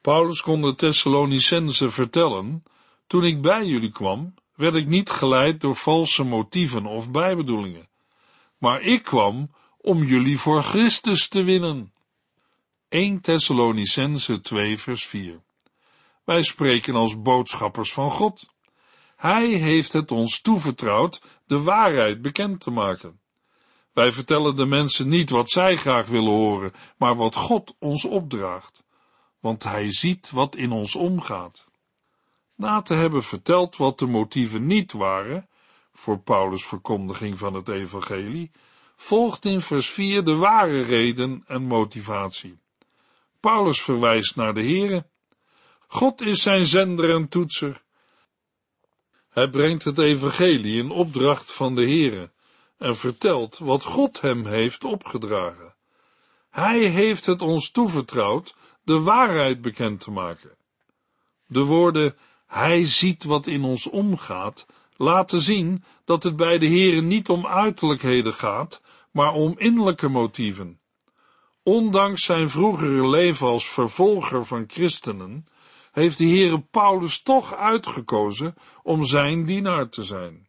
Paulus 0.00 0.40
kon 0.40 0.62
de 0.62 0.74
Thessalonicense 0.74 1.90
vertellen, 1.90 2.62
toen 3.06 3.24
ik 3.24 3.40
bij 3.42 3.64
jullie 3.64 3.92
kwam, 3.92 4.34
werd 4.54 4.74
ik 4.74 4.86
niet 4.86 5.10
geleid 5.10 5.60
door 5.60 5.76
valse 5.76 6.22
motieven 6.24 6.86
of 6.86 7.10
bijbedoelingen, 7.10 7.88
maar 8.58 8.80
ik 8.80 9.02
kwam 9.02 9.50
om 9.80 10.04
jullie 10.04 10.38
voor 10.38 10.62
Christus 10.62 11.28
te 11.28 11.42
winnen. 11.42 11.92
1 12.88 13.20
Thessalonicense 13.20 14.40
2 14.40 14.78
vers 14.78 15.06
4 15.06 15.42
Wij 16.24 16.42
spreken 16.42 16.94
als 16.94 17.22
boodschappers 17.22 17.92
van 17.92 18.10
God. 18.10 18.50
Hij 19.16 19.46
heeft 19.46 19.92
het 19.92 20.10
ons 20.10 20.40
toevertrouwd 20.40 21.22
de 21.46 21.62
waarheid 21.62 22.22
bekend 22.22 22.60
te 22.60 22.70
maken. 22.70 23.20
Wij 23.92 24.12
vertellen 24.12 24.56
de 24.56 24.66
mensen 24.66 25.08
niet 25.08 25.30
wat 25.30 25.50
zij 25.50 25.76
graag 25.76 26.06
willen 26.06 26.32
horen, 26.32 26.72
maar 26.96 27.16
wat 27.16 27.34
God 27.34 27.74
ons 27.78 28.04
opdraagt 28.04 28.82
want 29.42 29.62
hij 29.62 29.92
ziet 29.92 30.30
wat 30.30 30.56
in 30.56 30.72
ons 30.72 30.96
omgaat. 30.96 31.66
Na 32.54 32.82
te 32.82 32.94
hebben 32.94 33.22
verteld 33.22 33.76
wat 33.76 33.98
de 33.98 34.06
motieven 34.06 34.66
niet 34.66 34.92
waren, 34.92 35.48
voor 35.92 36.18
Paulus' 36.18 36.66
verkondiging 36.66 37.38
van 37.38 37.54
het 37.54 37.68
evangelie, 37.68 38.50
volgt 38.96 39.44
in 39.44 39.60
vers 39.60 39.90
4 39.90 40.24
de 40.24 40.34
ware 40.34 40.82
reden 40.82 41.44
en 41.46 41.62
motivatie. 41.62 42.58
Paulus 43.40 43.82
verwijst 43.82 44.36
naar 44.36 44.54
de 44.54 44.62
Here. 44.62 45.06
God 45.92 46.20
is 46.20 46.42
zijn 46.42 46.66
zender 46.66 47.14
en 47.14 47.28
toetser. 47.28 47.82
Hij 49.28 49.48
brengt 49.48 49.84
het 49.84 49.98
evangelie 49.98 50.82
in 50.82 50.90
opdracht 50.90 51.52
van 51.52 51.74
de 51.74 51.82
Here 51.82 52.30
en 52.78 52.96
vertelt 52.96 53.58
wat 53.58 53.84
God 53.84 54.20
hem 54.20 54.46
heeft 54.46 54.84
opgedragen. 54.84 55.74
Hij 56.50 56.88
heeft 56.88 57.26
het 57.26 57.42
ons 57.42 57.70
toevertrouwd 57.70 58.54
de 58.82 59.00
waarheid 59.00 59.62
bekend 59.62 60.00
te 60.00 60.10
maken. 60.10 60.50
De 61.46 61.60
woorden 61.60 62.16
hij 62.46 62.84
ziet 62.84 63.24
wat 63.24 63.46
in 63.46 63.64
ons 63.64 63.90
omgaat, 63.90 64.66
laten 64.96 65.40
zien 65.40 65.84
dat 66.04 66.22
het 66.22 66.36
bij 66.36 66.58
de 66.58 66.68
Here 66.68 67.00
niet 67.00 67.28
om 67.28 67.46
uiterlijkheden 67.46 68.34
gaat, 68.34 68.82
maar 69.10 69.32
om 69.32 69.54
innerlijke 69.58 70.08
motieven. 70.08 70.80
Ondanks 71.62 72.24
zijn 72.24 72.50
vroegere 72.50 73.08
leven 73.08 73.46
als 73.46 73.68
vervolger 73.68 74.46
van 74.46 74.64
christenen, 74.66 75.46
heeft 75.92 76.18
de 76.18 76.26
Heere 76.26 76.60
Paulus 76.60 77.22
toch 77.22 77.54
uitgekozen 77.54 78.54
om 78.82 79.04
zijn 79.04 79.44
dienaar 79.44 79.88
te 79.88 80.02
zijn. 80.02 80.48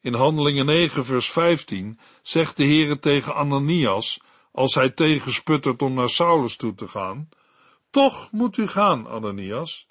In 0.00 0.14
Handelingen 0.14 0.66
9 0.66 1.04
vers 1.04 1.30
15 1.30 1.98
zegt 2.22 2.56
de 2.56 2.64
Heere 2.64 2.98
tegen 2.98 3.34
Ananias, 3.34 4.20
als 4.52 4.74
hij 4.74 4.90
tegensputtert 4.90 5.82
om 5.82 5.94
naar 5.94 6.08
Saulus 6.08 6.56
toe 6.56 6.74
te 6.74 6.88
gaan, 6.88 7.28
toch 7.90 8.28
moet 8.30 8.56
u 8.56 8.66
gaan, 8.66 9.08
Ananias. 9.08 9.86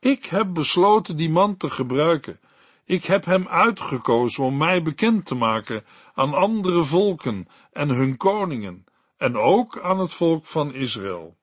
Ik 0.00 0.24
heb 0.24 0.54
besloten 0.54 1.16
die 1.16 1.30
man 1.30 1.56
te 1.56 1.70
gebruiken. 1.70 2.40
Ik 2.84 3.04
heb 3.04 3.24
hem 3.24 3.48
uitgekozen 3.48 4.44
om 4.44 4.56
mij 4.56 4.82
bekend 4.82 5.26
te 5.26 5.34
maken 5.34 5.84
aan 6.14 6.34
andere 6.34 6.84
volken 6.84 7.48
en 7.72 7.88
hun 7.88 8.16
koningen, 8.16 8.84
en 9.16 9.36
ook 9.36 9.80
aan 9.80 9.98
het 9.98 10.12
volk 10.14 10.46
van 10.46 10.74
Israël. 10.74 11.35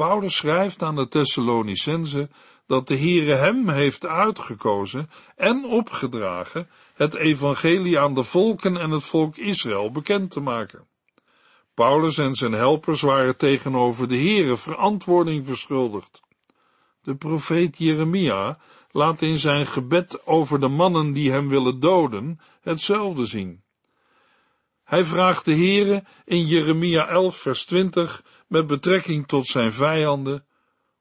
Paulus 0.00 0.36
schrijft 0.36 0.82
aan 0.82 0.94
de 0.94 1.08
Thessalonicense 1.08 2.28
dat 2.66 2.88
de 2.88 2.98
Heere 2.98 3.34
hem 3.34 3.68
heeft 3.68 4.06
uitgekozen 4.06 5.10
en 5.36 5.64
opgedragen 5.64 6.68
het 6.94 7.14
evangelie 7.14 7.98
aan 7.98 8.14
de 8.14 8.22
volken 8.22 8.76
en 8.76 8.90
het 8.90 9.04
volk 9.04 9.36
Israël 9.36 9.90
bekend 9.90 10.30
te 10.30 10.40
maken. 10.40 10.86
Paulus 11.74 12.18
en 12.18 12.34
zijn 12.34 12.52
helpers 12.52 13.00
waren 13.00 13.36
tegenover 13.36 14.08
de 14.08 14.16
Heere 14.16 14.56
verantwoording 14.56 15.46
verschuldigd. 15.46 16.22
De 17.02 17.14
profeet 17.14 17.78
Jeremia 17.78 18.58
laat 18.90 19.22
in 19.22 19.38
zijn 19.38 19.66
gebed 19.66 20.26
over 20.26 20.60
de 20.60 20.68
mannen 20.68 21.12
die 21.12 21.30
hem 21.30 21.48
willen 21.48 21.80
doden 21.80 22.40
hetzelfde 22.60 23.24
zien. 23.24 23.59
Hij 24.90 25.04
vraagt 25.04 25.44
de 25.44 25.54
Heere 25.54 26.04
in 26.24 26.46
Jeremia 26.46 27.08
11 27.08 27.36
vers 27.36 27.64
20 27.64 28.22
met 28.46 28.66
betrekking 28.66 29.28
tot 29.28 29.46
zijn 29.46 29.72
vijanden, 29.72 30.44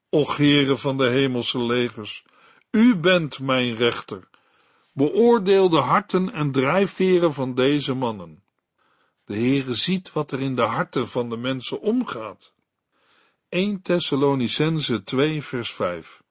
Och 0.10 0.38
Heere 0.38 0.78
van 0.78 0.98
de 0.98 1.08
hemelse 1.08 1.64
legers, 1.64 2.24
u 2.72 2.96
bent 2.96 3.40
mijn 3.40 3.76
rechter, 3.76 4.28
beoordeel 4.94 5.70
de 5.70 5.80
harten 5.80 6.34
en 6.34 6.52
drijfveren 6.52 7.34
van 7.34 7.56
deze 7.56 7.94
mannen. 7.94 8.44
De 9.26 9.36
Heere 9.36 9.74
ziet 9.74 10.14
wat 10.14 10.32
er 10.32 10.40
in 10.40 10.56
de 10.56 10.62
harten 10.62 11.10
van 11.10 11.30
de 11.30 11.38
mensen 11.38 11.82
omgaat. 11.82 12.54
1 13.50 13.82
Thessalonicense 13.82 15.04
2 15.04 15.44
vers 15.44 15.72
5 15.74 16.22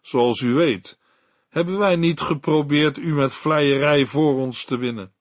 Zoals 0.00 0.40
u 0.40 0.54
weet, 0.54 0.98
hebben 1.48 1.78
wij 1.78 1.96
niet 1.96 2.20
geprobeerd 2.20 2.98
u 2.98 3.14
met 3.14 3.32
vleierij 3.32 4.06
voor 4.06 4.36
ons 4.36 4.64
te 4.64 4.76
winnen. 4.76 5.12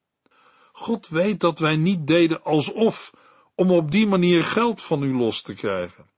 God 0.82 1.08
weet 1.08 1.40
dat 1.40 1.60
wij 1.60 1.76
niet 1.76 2.08
deden 2.08 2.44
alsof, 2.44 3.14
om 3.56 3.72
op 3.72 3.92
die 3.92 4.08
manier 4.08 4.44
geld 4.44 4.82
van 4.82 5.04
u 5.04 5.16
los 5.16 5.42
te 5.42 5.54
krijgen. 5.54 6.10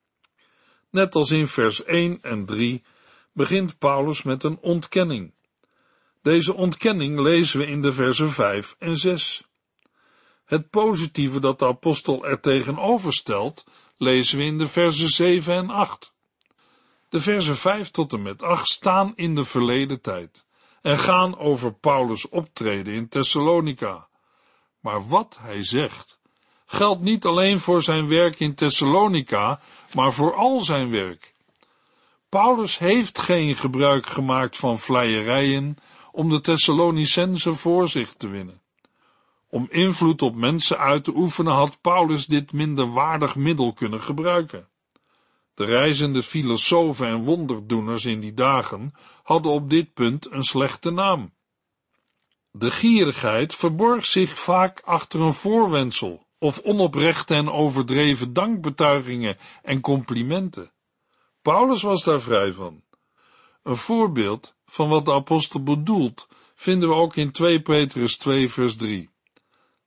Net 0.89 1.15
als 1.15 1.32
in 1.32 1.47
vers 1.47 1.84
1 1.84 2.19
en 2.21 2.45
3 2.45 2.84
begint 3.32 3.78
Paulus 3.78 4.23
met 4.23 4.43
een 4.43 4.58
ontkenning. 4.62 5.34
Deze 6.21 6.54
ontkenning 6.54 7.19
lezen 7.19 7.60
we 7.60 7.67
in 7.67 7.82
de 7.82 7.93
versen 7.93 8.32
5 8.32 8.76
en 8.80 8.97
6. 8.97 9.43
Het 10.45 10.69
positieve 10.69 11.39
dat 11.39 11.60
de 11.60 11.65
apostel 11.65 12.26
er 12.26 12.39
tegenover 12.39 13.13
stelt, 13.13 13.65
lezen 13.97 14.38
we 14.38 14.43
in 14.43 14.58
de 14.58 14.67
versen 14.67 15.10
7 15.10 15.54
en 15.54 15.69
8. 15.69 16.13
De 17.10 17.19
versen 17.19 17.58
5 17.58 17.91
tot 17.91 18.13
en 18.13 18.21
met 18.21 18.43
8 18.43 18.67
staan 18.67 19.13
in 19.15 19.36
de 19.36 19.45
verleden 19.45 20.02
tijd 20.02 20.45
en 20.82 20.99
gaan 20.99 21.38
over 21.38 21.73
Paulus' 21.73 22.30
optreden 22.30 22.93
in 22.93 23.10
Thessalonica. 23.10 24.08
Maar 24.84 25.08
wat 25.08 25.38
hij 25.41 25.63
zegt, 25.63 26.19
geldt 26.65 27.02
niet 27.02 27.26
alleen 27.26 27.60
voor 27.60 27.84
zijn 27.84 28.08
werk 28.08 28.39
in 28.39 28.56
Thessalonica, 28.56 29.60
maar 29.93 30.13
voor 30.13 30.36
al 30.36 30.62
zijn 30.62 30.89
werk. 30.89 31.34
Paulus 32.30 32.78
heeft 32.78 33.19
geen 33.19 33.56
gebruik 33.56 34.06
gemaakt 34.06 34.58
van 34.58 34.80
vleierijen 34.80 35.78
om 36.12 36.30
de 36.30 36.41
Thessalonicense 36.41 37.54
voor 37.54 37.88
zich 37.88 38.13
te 38.13 38.28
winnen. 38.30 38.62
Om 39.50 39.67
invloed 39.69 40.22
op 40.22 40.36
mensen 40.36 40.78
uit 40.78 41.04
te 41.04 41.15
oefenen 41.15 41.54
had 41.54 41.82
Paulus 41.82 42.26
dit 42.26 42.52
minder 42.52 42.91
waardig 42.91 43.36
middel 43.36 43.74
kunnen 43.74 44.02
gebruiken. 44.02 44.67
De 45.54 45.65
reizende 45.65 46.24
filosofen 46.24 47.08
en 47.08 47.24
wonderdoeners 47.24 48.06
in 48.06 48.19
die 48.19 48.34
dagen 48.34 48.93
hadden 49.24 49.52
op 49.52 49.69
dit 49.69 49.93
punt 49.93 50.32
een 50.32 50.43
slechte 50.43 50.91
naam. 50.91 51.34
De 52.56 52.72
gierigheid 52.72 53.56
verborg 53.56 54.06
zich 54.06 54.39
vaak 54.39 54.82
achter 54.84 55.22
een 55.22 55.34
voorwendsel 55.34 56.28
of 56.39 56.60
onoprechte 56.60 57.36
en 57.36 57.50
overdreven 57.50 58.34
dankbetuigingen 58.34 59.38
en 59.62 59.82
complimenten. 59.82 60.72
Paulus 61.42 61.82
was 61.82 62.04
daar 62.04 62.22
vrij 62.22 62.54
van. 62.54 62.84
Een 63.63 63.76
voorbeeld 63.76 64.56
van 64.66 64.89
wat 64.89 65.06
de 65.06 65.12
apostel 65.12 65.63
bedoelt 65.63 66.28
vinden 66.56 66.89
we 66.89 66.96
ook 66.96 67.16
in 67.16 67.32
2 67.32 67.62
Petrus 67.62 68.18
2 68.18 68.50
vers 68.50 68.76
3. 68.76 69.10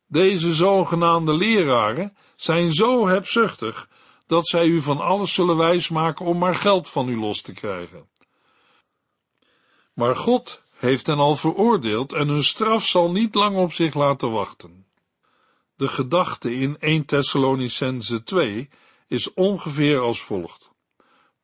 Deze 0.06 0.54
zogenaamde 0.54 1.36
leraren 1.36 2.16
zijn 2.36 2.72
zo 2.72 3.06
hebzuchtig 3.06 3.88
dat 4.26 4.48
zij 4.48 4.66
u 4.66 4.80
van 4.80 4.98
alles 4.98 5.34
zullen 5.34 5.56
wijsmaken 5.56 6.26
om 6.26 6.38
maar 6.38 6.54
geld 6.54 6.88
van 6.88 7.08
u 7.08 7.18
los 7.18 7.42
te 7.42 7.52
krijgen. 7.52 8.08
Maar 9.94 10.16
God 10.16 10.64
heeft 10.76 11.06
hen 11.06 11.18
al 11.18 11.36
veroordeeld 11.36 12.12
en 12.12 12.28
hun 12.28 12.44
straf 12.44 12.86
zal 12.86 13.12
niet 13.12 13.34
lang 13.34 13.56
op 13.56 13.72
zich 13.72 13.94
laten 13.94 14.30
wachten. 14.30 14.86
De 15.76 15.88
gedachte 15.88 16.54
in 16.54 16.78
1 16.78 17.04
Thessalonicense 17.04 18.22
2 18.22 18.68
is 19.06 19.34
ongeveer 19.34 19.98
als 19.98 20.20
volgt. 20.20 20.70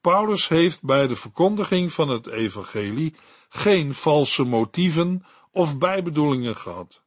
Paulus 0.00 0.48
heeft 0.48 0.82
bij 0.82 1.06
de 1.06 1.16
verkondiging 1.16 1.92
van 1.92 2.08
het 2.08 2.26
evangelie 2.26 3.14
geen 3.48 3.94
valse 3.94 4.44
motieven 4.44 5.26
of 5.50 5.78
bijbedoelingen 5.78 6.56
gehad. 6.56 7.02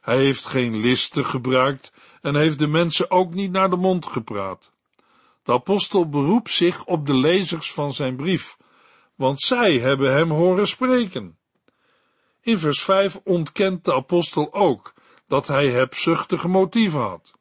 Hij 0.00 0.18
heeft 0.18 0.46
geen 0.46 0.76
listen 0.76 1.24
gebruikt 1.24 1.92
en 2.20 2.34
heeft 2.34 2.58
de 2.58 2.66
mensen 2.66 3.10
ook 3.10 3.34
niet 3.34 3.50
naar 3.50 3.70
de 3.70 3.76
mond 3.76 4.06
gepraat. 4.06 4.72
De 5.42 5.52
apostel 5.52 6.08
beroept 6.08 6.50
zich 6.50 6.84
op 6.84 7.06
de 7.06 7.14
lezers 7.14 7.72
van 7.72 7.92
zijn 7.92 8.16
brief, 8.16 8.56
want 9.14 9.40
zij 9.40 9.78
hebben 9.78 10.12
hem 10.12 10.30
horen 10.30 10.68
spreken. 10.68 11.38
In 12.40 12.58
vers 12.58 12.82
5 12.82 13.20
ontkent 13.24 13.84
de 13.84 13.94
apostel 13.94 14.54
ook 14.54 14.94
dat 15.26 15.46
hij 15.46 15.70
hebzuchtige 15.70 16.48
motieven 16.48 17.00
had. 17.00 17.32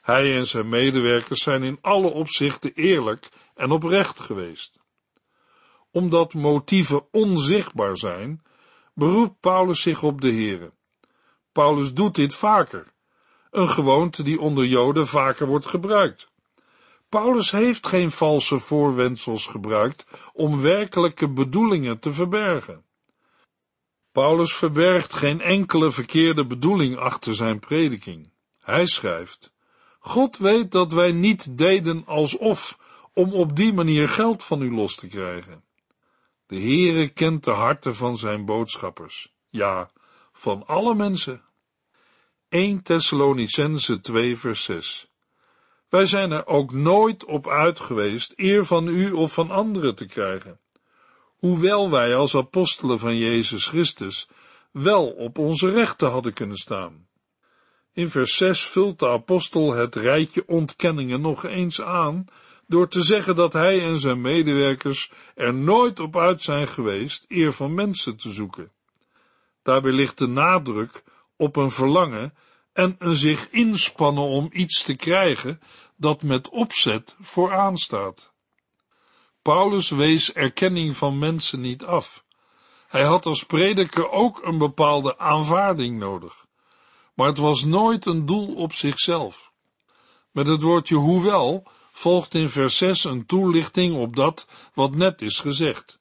Hij 0.00 0.36
en 0.36 0.46
zijn 0.46 0.68
medewerkers 0.68 1.42
zijn 1.42 1.62
in 1.62 1.78
alle 1.80 2.08
opzichten 2.08 2.72
eerlijk 2.74 3.28
en 3.54 3.70
oprecht 3.70 4.20
geweest. 4.20 4.78
Omdat 5.90 6.34
motieven 6.34 7.12
onzichtbaar 7.12 7.96
zijn, 7.96 8.42
beroept 8.94 9.40
Paulus 9.40 9.80
zich 9.80 10.02
op 10.02 10.20
de 10.20 10.32
Here. 10.32 10.72
Paulus 11.52 11.94
doet 11.94 12.14
dit 12.14 12.34
vaker, 12.34 12.92
een 13.50 13.68
gewoonte 13.68 14.22
die 14.22 14.40
onder 14.40 14.64
Joden 14.64 15.06
vaker 15.06 15.46
wordt 15.46 15.66
gebruikt. 15.66 16.32
Paulus 17.14 17.50
heeft 17.50 17.86
geen 17.86 18.10
valse 18.10 18.58
voorwendsels 18.58 19.46
gebruikt 19.46 20.06
om 20.32 20.60
werkelijke 20.60 21.28
bedoelingen 21.28 21.98
te 21.98 22.12
verbergen. 22.12 22.84
Paulus 24.12 24.54
verbergt 24.54 25.14
geen 25.14 25.40
enkele 25.40 25.90
verkeerde 25.90 26.46
bedoeling 26.46 26.96
achter 26.96 27.34
zijn 27.34 27.58
prediking. 27.58 28.30
Hij 28.58 28.86
schrijft: 28.86 29.52
God 29.98 30.38
weet 30.38 30.72
dat 30.72 30.92
wij 30.92 31.12
niet 31.12 31.58
deden 31.58 32.06
alsof 32.06 32.78
om 33.12 33.32
op 33.32 33.56
die 33.56 33.72
manier 33.72 34.08
geld 34.08 34.44
van 34.44 34.62
u 34.62 34.74
los 34.74 34.94
te 34.94 35.06
krijgen. 35.06 35.64
De 36.46 36.60
Heere 36.60 37.08
kent 37.08 37.44
de 37.44 37.50
harten 37.50 37.96
van 37.96 38.18
zijn 38.18 38.44
boodschappers, 38.44 39.34
ja, 39.48 39.90
van 40.32 40.66
alle 40.66 40.94
mensen. 40.94 41.42
1 42.48 42.82
Thessalonicense 42.82 44.00
2 44.00 44.38
vers 44.38 44.62
6 44.62 45.13
Wij 45.94 46.06
zijn 46.06 46.30
er 46.30 46.46
ook 46.46 46.72
nooit 46.72 47.24
op 47.24 47.48
uit 47.48 47.80
geweest 47.80 48.32
eer 48.36 48.64
van 48.64 48.88
u 48.88 49.12
of 49.12 49.32
van 49.32 49.50
anderen 49.50 49.94
te 49.94 50.06
krijgen. 50.06 50.60
hoewel 51.36 51.90
wij 51.90 52.14
als 52.14 52.36
apostelen 52.36 52.98
van 52.98 53.16
Jezus 53.16 53.66
Christus 53.66 54.28
wel 54.70 55.06
op 55.06 55.38
onze 55.38 55.70
rechten 55.70 56.10
hadden 56.10 56.32
kunnen 56.32 56.56
staan. 56.56 57.08
In 57.92 58.08
vers 58.08 58.36
6 58.36 58.62
vult 58.62 58.98
de 58.98 59.08
apostel 59.08 59.72
het 59.72 59.94
rijtje 59.94 60.44
ontkenningen 60.46 61.20
nog 61.20 61.44
eens 61.44 61.82
aan 61.82 62.24
door 62.66 62.88
te 62.88 63.02
zeggen 63.02 63.36
dat 63.36 63.52
hij 63.52 63.82
en 63.82 63.98
zijn 63.98 64.20
medewerkers 64.20 65.12
er 65.34 65.54
nooit 65.54 66.00
op 66.00 66.16
uit 66.16 66.42
zijn 66.42 66.68
geweest 66.68 67.24
eer 67.28 67.52
van 67.52 67.74
mensen 67.74 68.16
te 68.16 68.30
zoeken. 68.30 68.72
Daarbij 69.62 69.92
ligt 69.92 70.18
de 70.18 70.28
nadruk 70.28 71.02
op 71.36 71.56
een 71.56 71.70
verlangen 71.70 72.34
en 72.74 72.96
een 72.98 73.16
zich 73.16 73.50
inspannen 73.50 74.24
om 74.24 74.48
iets 74.52 74.82
te 74.82 74.96
krijgen 74.96 75.60
dat 75.96 76.22
met 76.22 76.48
opzet 76.48 77.16
vooraan 77.20 77.76
staat. 77.76 78.32
Paulus 79.42 79.90
wees 79.90 80.32
erkenning 80.32 80.96
van 80.96 81.18
mensen 81.18 81.60
niet 81.60 81.84
af. 81.84 82.24
Hij 82.88 83.04
had 83.04 83.26
als 83.26 83.44
prediker 83.44 84.10
ook 84.10 84.42
een 84.42 84.58
bepaalde 84.58 85.18
aanvaarding 85.18 85.98
nodig. 85.98 86.46
Maar 87.14 87.26
het 87.26 87.38
was 87.38 87.64
nooit 87.64 88.06
een 88.06 88.26
doel 88.26 88.54
op 88.54 88.72
zichzelf. 88.72 89.52
Met 90.30 90.46
het 90.46 90.62
woordje 90.62 90.94
hoewel 90.94 91.66
volgt 91.92 92.34
in 92.34 92.48
vers 92.48 92.76
6 92.76 93.04
een 93.04 93.26
toelichting 93.26 93.96
op 93.96 94.16
dat 94.16 94.46
wat 94.74 94.94
net 94.94 95.22
is 95.22 95.40
gezegd. 95.40 95.98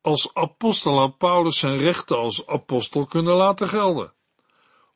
Als 0.00 0.34
apostel 0.34 0.98
had 0.98 1.18
Paulus 1.18 1.58
zijn 1.58 1.76
rechten 1.76 2.18
als 2.18 2.46
apostel 2.46 3.06
kunnen 3.06 3.34
laten 3.34 3.68
gelden. 3.68 4.12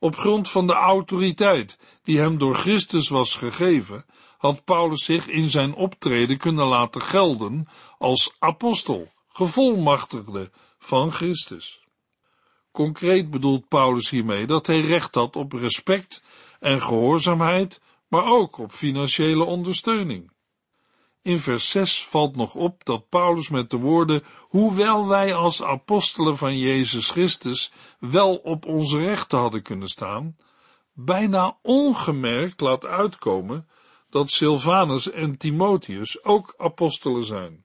Op 0.03 0.17
grond 0.17 0.51
van 0.51 0.67
de 0.67 0.73
autoriteit 0.73 1.79
die 2.03 2.19
hem 2.19 2.39
door 2.39 2.55
Christus 2.55 3.09
was 3.09 3.37
gegeven, 3.37 4.05
had 4.39 4.65
Paulus 4.65 5.05
zich 5.05 5.27
in 5.29 5.51
zijn 5.51 5.75
optreden 5.75 6.39
kunnen 6.39 6.67
laten 6.67 7.03
gelden 7.03 7.69
als 7.99 8.37
apostel, 8.39 9.13
gevolmachtigde 9.29 10.51
van 10.79 11.13
Christus. 11.13 11.81
Concreet 12.73 13.31
bedoelt 13.31 13.69
Paulus 13.69 14.11
hiermee 14.11 14.47
dat 14.47 14.67
hij 14.67 14.81
recht 14.81 15.15
had 15.15 15.37
op 15.37 15.53
respect 15.53 16.23
en 16.61 16.83
gehoorzaamheid, 16.83 17.81
maar 18.09 18.25
ook 18.25 18.59
op 18.59 18.73
financiële 18.73 19.45
ondersteuning. 19.45 20.33
In 21.23 21.39
vers 21.39 21.71
6 21.71 22.07
valt 22.07 22.37
nog 22.37 22.55
op 22.55 22.85
dat 22.85 23.09
Paulus 23.09 23.49
met 23.49 23.71
de 23.71 23.77
woorden, 23.77 24.23
hoewel 24.41 25.09
wij 25.09 25.35
als 25.35 25.63
apostelen 25.63 26.37
van 26.37 26.59
Jezus 26.59 27.11
Christus 27.11 27.73
wel 27.99 28.37
op 28.37 28.67
onze 28.67 28.99
rechten 28.99 29.39
hadden 29.39 29.63
kunnen 29.63 29.89
staan, 29.89 30.37
bijna 30.93 31.59
ongemerkt 31.63 32.61
laat 32.61 32.87
uitkomen 32.87 33.69
dat 34.11 34.31
Silvanus 34.31 35.11
en 35.11 35.37
Timotheus 35.37 36.25
ook 36.25 36.55
apostelen 36.57 37.25
zijn. 37.25 37.65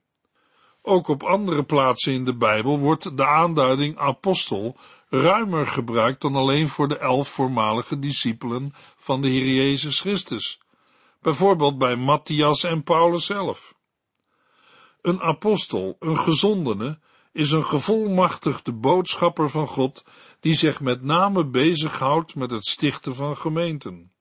Ook 0.82 1.08
op 1.08 1.22
andere 1.22 1.64
plaatsen 1.64 2.12
in 2.12 2.24
de 2.24 2.36
Bijbel 2.36 2.78
wordt 2.78 3.16
de 3.16 3.26
aanduiding 3.26 3.96
apostel 3.96 4.76
ruimer 5.08 5.66
gebruikt 5.66 6.20
dan 6.20 6.34
alleen 6.34 6.68
voor 6.68 6.88
de 6.88 6.98
elf 6.98 7.28
voormalige 7.28 7.98
discipelen 7.98 8.74
van 8.96 9.22
de 9.22 9.28
Heer 9.28 9.54
Jezus 9.54 10.00
Christus, 10.00 10.60
bijvoorbeeld 11.20 11.78
bij 11.78 11.96
Matthias 11.96 12.64
en 12.64 12.82
Paulus 12.82 13.26
zelf. 13.26 13.74
Een 15.00 15.20
apostel, 15.20 15.96
een 15.98 16.18
gezondene, 16.18 16.98
is 17.32 17.50
een 17.50 17.64
gevolmachtigde 17.64 18.72
boodschapper 18.72 19.50
van 19.50 19.66
God 19.66 20.04
die 20.40 20.54
zich 20.54 20.80
met 20.80 21.02
name 21.02 21.44
bezighoudt 21.44 22.34
met 22.34 22.50
het 22.50 22.66
stichten 22.66 23.14
van 23.14 23.36
gemeenten. 23.36 24.12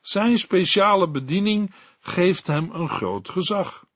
Zijn 0.00 0.38
speciale 0.38 1.10
bediening 1.10 1.74
geeft 2.00 2.46
hem 2.46 2.70
een 2.72 2.88
groot 2.88 3.28
gezag. 3.28 3.86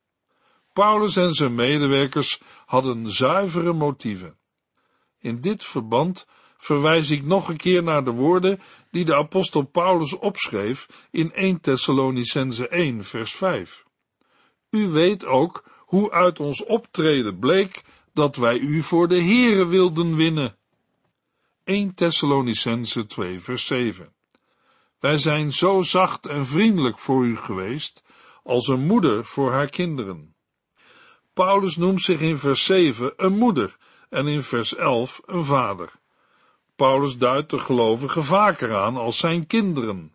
Paulus 0.73 1.17
en 1.17 1.33
zijn 1.33 1.55
medewerkers 1.55 2.41
hadden 2.67 3.11
zuivere 3.11 3.73
motieven. 3.73 4.39
In 5.19 5.41
dit 5.41 5.65
verband 5.65 6.27
verwijs 6.59 7.11
ik 7.11 7.25
nog 7.25 7.49
een 7.49 7.57
keer 7.57 7.83
naar 7.83 8.05
de 8.05 8.11
woorden 8.11 8.61
die 8.91 9.05
de 9.05 9.15
apostel 9.15 9.63
Paulus 9.63 10.19
opschreef 10.19 10.87
in 11.11 11.33
1 11.33 11.61
Thessalonicense 11.61 12.69
1 12.69 13.05
vers 13.05 13.35
5. 13.35 13.85
U 14.71 14.89
weet 14.89 15.25
ook 15.25 15.65
hoe 15.79 16.11
uit 16.11 16.41
ons 16.41 16.65
optreden 16.65 17.39
bleek 17.39 17.83
dat 18.13 18.37
wij 18.37 18.59
u 18.59 18.83
voor 18.83 19.09
de 19.09 19.23
Here 19.23 19.67
wilden 19.67 20.17
winnen. 20.17 20.57
1 21.65 21.95
Thessalonicense 21.95 23.07
2 23.07 23.41
vers 23.41 23.67
7. 23.67 24.15
Wij 24.99 25.19
zijn 25.19 25.53
zo 25.53 25.83
zacht 25.83 26.27
en 26.27 26.47
vriendelijk 26.47 26.99
voor 26.99 27.25
u 27.25 27.37
geweest, 27.37 28.05
als 28.43 28.69
een 28.69 28.87
moeder 28.87 29.25
voor 29.25 29.53
haar 29.53 29.69
kinderen. 29.69 30.35
Paulus 31.33 31.77
noemt 31.77 32.03
zich 32.03 32.21
in 32.21 32.37
vers 32.37 32.65
7 32.65 33.13
een 33.17 33.39
moeder 33.39 33.77
en 34.09 34.27
in 34.27 34.43
vers 34.43 34.75
11 34.75 35.21
een 35.25 35.45
vader. 35.45 35.93
Paulus 36.77 37.19
duidt 37.19 37.51
de 37.51 37.59
gelovigen 37.59 38.25
vaker 38.25 38.77
aan 38.77 38.97
als 38.97 39.19
zijn 39.19 39.47
kinderen. 39.47 40.13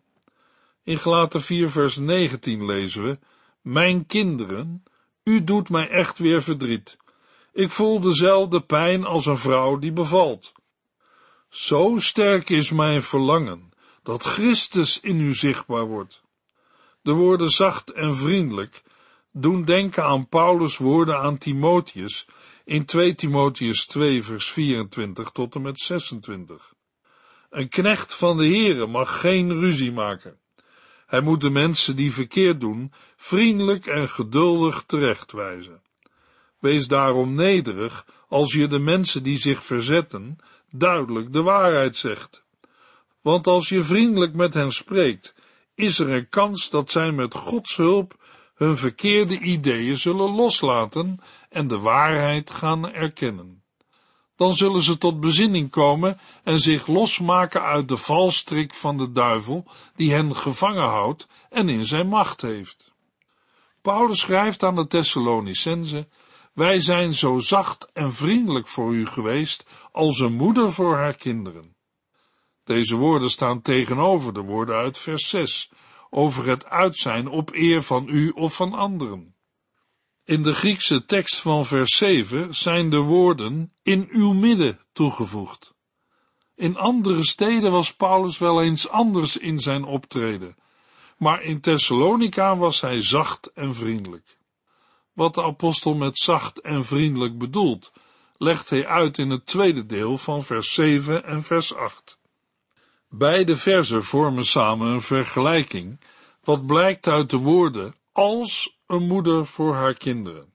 In 0.84 0.98
Galaten 0.98 1.42
4 1.42 1.70
vers 1.70 1.96
19 1.96 2.64
lezen 2.64 3.04
we, 3.04 3.18
Mijn 3.60 4.06
kinderen, 4.06 4.84
u 5.24 5.44
doet 5.44 5.68
mij 5.70 5.88
echt 5.88 6.18
weer 6.18 6.42
verdriet. 6.42 6.96
Ik 7.52 7.70
voel 7.70 8.00
dezelfde 8.00 8.60
pijn 8.60 9.04
als 9.04 9.26
een 9.26 9.36
vrouw 9.36 9.78
die 9.78 9.92
bevalt. 9.92 10.52
Zo 11.48 11.98
sterk 11.98 12.50
is 12.50 12.70
mijn 12.70 13.02
verlangen 13.02 13.72
dat 14.02 14.24
Christus 14.24 15.00
in 15.00 15.20
u 15.20 15.34
zichtbaar 15.34 15.86
wordt. 15.86 16.22
De 17.02 17.12
woorden 17.12 17.50
zacht 17.50 17.92
en 17.92 18.16
vriendelijk 18.16 18.82
doen 19.32 19.64
denken 19.64 20.04
aan 20.04 20.28
Paulus' 20.28 20.76
woorden 20.76 21.18
aan 21.18 21.38
Timotheus 21.38 22.26
in 22.64 22.84
2 22.84 23.14
Timotheus 23.14 23.86
2 23.86 24.22
vers 24.22 24.50
24 24.50 25.30
tot 25.30 25.54
en 25.54 25.62
met 25.62 25.80
26. 25.80 26.74
Een 27.50 27.68
knecht 27.68 28.14
van 28.14 28.36
de 28.36 28.46
Heere 28.46 28.86
mag 28.86 29.20
geen 29.20 29.52
ruzie 29.60 29.92
maken. 29.92 30.38
Hij 31.06 31.20
moet 31.20 31.40
de 31.40 31.50
mensen 31.50 31.96
die 31.96 32.12
verkeerd 32.12 32.60
doen 32.60 32.92
vriendelijk 33.16 33.86
en 33.86 34.08
geduldig 34.08 34.82
terechtwijzen. 34.86 35.82
Wees 36.58 36.88
daarom 36.88 37.34
nederig 37.34 38.06
als 38.28 38.52
je 38.52 38.68
de 38.68 38.78
mensen 38.78 39.22
die 39.22 39.38
zich 39.38 39.64
verzetten 39.64 40.38
duidelijk 40.70 41.32
de 41.32 41.42
waarheid 41.42 41.96
zegt. 41.96 42.44
Want 43.20 43.46
als 43.46 43.68
je 43.68 43.82
vriendelijk 43.82 44.34
met 44.34 44.54
hen 44.54 44.70
spreekt, 44.70 45.34
is 45.74 45.98
er 45.98 46.10
een 46.10 46.28
kans 46.28 46.70
dat 46.70 46.90
zij 46.90 47.12
met 47.12 47.34
Gods 47.34 47.76
hulp 47.76 48.16
hun 48.54 48.76
verkeerde 48.76 49.38
ideeën 49.38 49.96
zullen 49.96 50.30
loslaten 50.30 51.20
en 51.52 51.68
de 51.68 51.78
waarheid 51.78 52.50
gaan 52.50 52.92
erkennen. 52.92 53.62
Dan 54.36 54.52
zullen 54.52 54.82
ze 54.82 54.98
tot 54.98 55.20
bezinning 55.20 55.70
komen 55.70 56.18
en 56.44 56.60
zich 56.60 56.86
losmaken 56.86 57.62
uit 57.62 57.88
de 57.88 57.96
valstrik 57.96 58.74
van 58.74 58.96
de 58.96 59.12
duivel 59.12 59.66
die 59.96 60.12
hen 60.12 60.36
gevangen 60.36 60.88
houdt 60.88 61.28
en 61.50 61.68
in 61.68 61.84
zijn 61.84 62.08
macht 62.08 62.40
heeft. 62.40 62.92
Paulus 63.82 64.20
schrijft 64.20 64.62
aan 64.62 64.74
de 64.74 64.86
Thessalonicense, 64.86 66.08
wij 66.52 66.80
zijn 66.80 67.14
zo 67.14 67.38
zacht 67.38 67.92
en 67.92 68.12
vriendelijk 68.12 68.68
voor 68.68 68.94
u 68.94 69.06
geweest 69.06 69.88
als 69.92 70.18
een 70.18 70.34
moeder 70.34 70.72
voor 70.72 70.96
haar 70.96 71.14
kinderen. 71.14 71.76
Deze 72.64 72.96
woorden 72.96 73.30
staan 73.30 73.62
tegenover 73.62 74.32
de 74.32 74.40
woorden 74.40 74.76
uit 74.76 74.98
vers 74.98 75.28
6 75.28 75.70
over 76.10 76.46
het 76.46 76.66
uitzijn 76.66 77.28
op 77.28 77.50
eer 77.52 77.82
van 77.82 78.08
u 78.08 78.30
of 78.30 78.54
van 78.54 78.72
anderen. 78.72 79.34
In 80.24 80.42
de 80.42 80.54
Griekse 80.54 81.04
tekst 81.04 81.36
van 81.36 81.64
vers 81.64 81.96
7 81.96 82.54
zijn 82.54 82.90
de 82.90 82.98
woorden 82.98 83.72
in 83.82 84.08
uw 84.10 84.32
midden 84.32 84.80
toegevoegd. 84.92 85.74
In 86.54 86.76
andere 86.76 87.24
steden 87.24 87.72
was 87.72 87.94
Paulus 87.94 88.38
wel 88.38 88.62
eens 88.62 88.88
anders 88.88 89.36
in 89.36 89.58
zijn 89.58 89.84
optreden, 89.84 90.56
maar 91.16 91.42
in 91.42 91.60
Thessalonica 91.60 92.56
was 92.56 92.80
hij 92.80 93.00
zacht 93.00 93.52
en 93.52 93.74
vriendelijk. 93.74 94.38
Wat 95.12 95.34
de 95.34 95.42
apostel 95.42 95.94
met 95.94 96.18
zacht 96.18 96.60
en 96.60 96.84
vriendelijk 96.84 97.38
bedoelt, 97.38 97.92
legt 98.36 98.70
hij 98.70 98.86
uit 98.86 99.18
in 99.18 99.30
het 99.30 99.46
tweede 99.46 99.86
deel 99.86 100.18
van 100.18 100.42
vers 100.42 100.74
7 100.74 101.24
en 101.24 101.42
vers 101.42 101.74
8. 101.74 102.18
Beide 103.08 103.56
versen 103.56 104.02
vormen 104.02 104.44
samen 104.44 104.88
een 104.88 105.02
vergelijking, 105.02 106.00
wat 106.44 106.66
blijkt 106.66 107.06
uit 107.06 107.30
de 107.30 107.36
woorden 107.36 107.94
als 108.12 108.80
een 108.92 109.06
moeder 109.06 109.46
voor 109.46 109.74
haar 109.74 109.94
kinderen. 109.94 110.52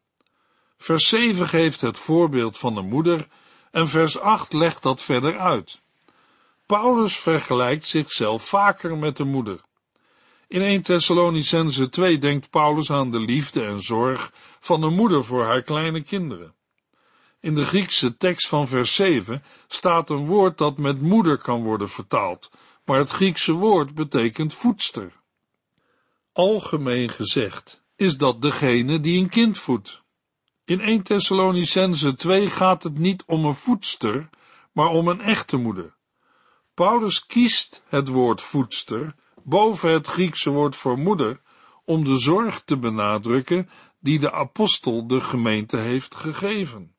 Vers 0.78 1.08
7 1.08 1.48
geeft 1.48 1.82
het 1.82 1.98
voorbeeld 1.98 2.58
van 2.58 2.78
een 2.78 2.88
moeder 2.88 3.28
en 3.72 3.88
vers 3.88 4.20
8 4.20 4.54
legt 4.54 4.84
dat 4.84 5.02
verder 5.02 5.40
uit. 5.40 5.82
Paulus 6.66 7.18
vergelijkt 7.18 7.88
zichzelf 7.88 8.48
vaker 8.48 8.98
met 8.98 9.18
de 9.18 9.24
moeder. 9.24 9.62
In 10.48 10.62
1 10.62 10.82
Thessalonicense 10.82 11.90
2 11.90 12.18
denkt 12.18 12.50
Paulus 12.50 12.92
aan 12.92 13.12
de 13.12 13.20
liefde 13.20 13.66
en 13.66 13.82
zorg 13.82 14.32
van 14.60 14.84
een 14.84 14.94
moeder 14.94 15.24
voor 15.24 15.44
haar 15.44 15.62
kleine 15.62 16.02
kinderen. 16.02 16.54
In 17.40 17.56
de 17.56 17.66
Griekse 17.66 18.18
tekst 18.18 18.48
van 18.48 18.68
vers 18.68 18.96
7 18.96 19.44
staat 19.68 20.10
een 20.10 20.26
woord 20.26 20.58
dat 20.58 20.78
met 20.78 21.02
moeder 21.02 21.38
kan 21.38 21.64
worden 21.64 21.90
vertaald, 21.90 22.52
maar 22.86 22.98
het 22.98 23.10
Griekse 23.10 23.52
woord 23.52 23.94
betekent 23.96 24.54
voedster. 24.54 25.12
Algemeen 26.34 27.10
gezegd 27.10 27.86
is 27.98 28.18
dat 28.18 28.42
degene 28.42 29.00
die 29.00 29.20
een 29.20 29.30
kind 29.30 29.58
voedt. 29.58 30.02
In 30.66 30.80
1 30.80 31.04
Thessalonicense 31.04 32.14
2 32.14 32.50
gaat 32.50 32.84
het 32.84 32.98
niet 32.98 33.24
om 33.26 33.46
een 33.46 33.56
voedster, 33.56 34.30
maar 34.72 34.90
om 34.90 35.08
een 35.08 35.22
echte 35.22 35.58
moeder. 35.58 35.96
Paulus 36.74 37.26
kiest 37.26 37.84
het 37.88 38.08
woord 38.08 38.42
voedster 38.42 39.16
boven 39.44 39.92
het 39.92 40.08
Griekse 40.08 40.50
woord 40.50 40.76
voor 40.76 40.98
moeder 40.98 41.42
om 41.86 42.04
de 42.04 42.18
zorg 42.18 42.62
te 42.62 42.78
benadrukken 42.78 43.70
die 44.00 44.20
de 44.20 44.32
apostel 44.32 45.08
de 45.08 45.22
gemeente 45.22 45.78
heeft 45.78 46.16
gegeven. 46.16 46.96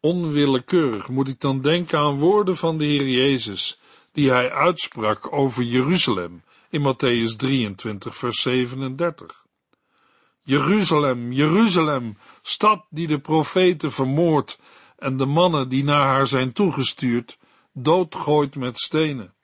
Onwillekeurig 0.00 1.08
moet 1.08 1.28
ik 1.28 1.40
dan 1.40 1.60
denken 1.60 1.98
aan 1.98 2.18
woorden 2.18 2.56
van 2.56 2.78
de 2.78 2.84
Heer 2.84 3.08
Jezus, 3.08 3.80
die 4.16 4.30
hij 4.30 4.52
uitsprak 4.52 5.32
over 5.32 5.62
Jeruzalem 5.62 6.42
in 6.70 6.80
Matthäus 6.80 7.36
23, 7.36 8.16
vers 8.16 8.40
37. 8.40 9.44
Jeruzalem, 10.42 11.32
Jeruzalem, 11.32 12.16
stad 12.42 12.86
die 12.90 13.06
de 13.06 13.20
profeten 13.20 13.92
vermoordt 13.92 14.58
en 14.98 15.16
de 15.16 15.26
mannen 15.26 15.68
die 15.68 15.84
naar 15.84 16.06
haar 16.06 16.26
zijn 16.26 16.52
toegestuurd, 16.52 17.38
doodgooit 17.72 18.56
met 18.56 18.78
stenen. 18.78 19.34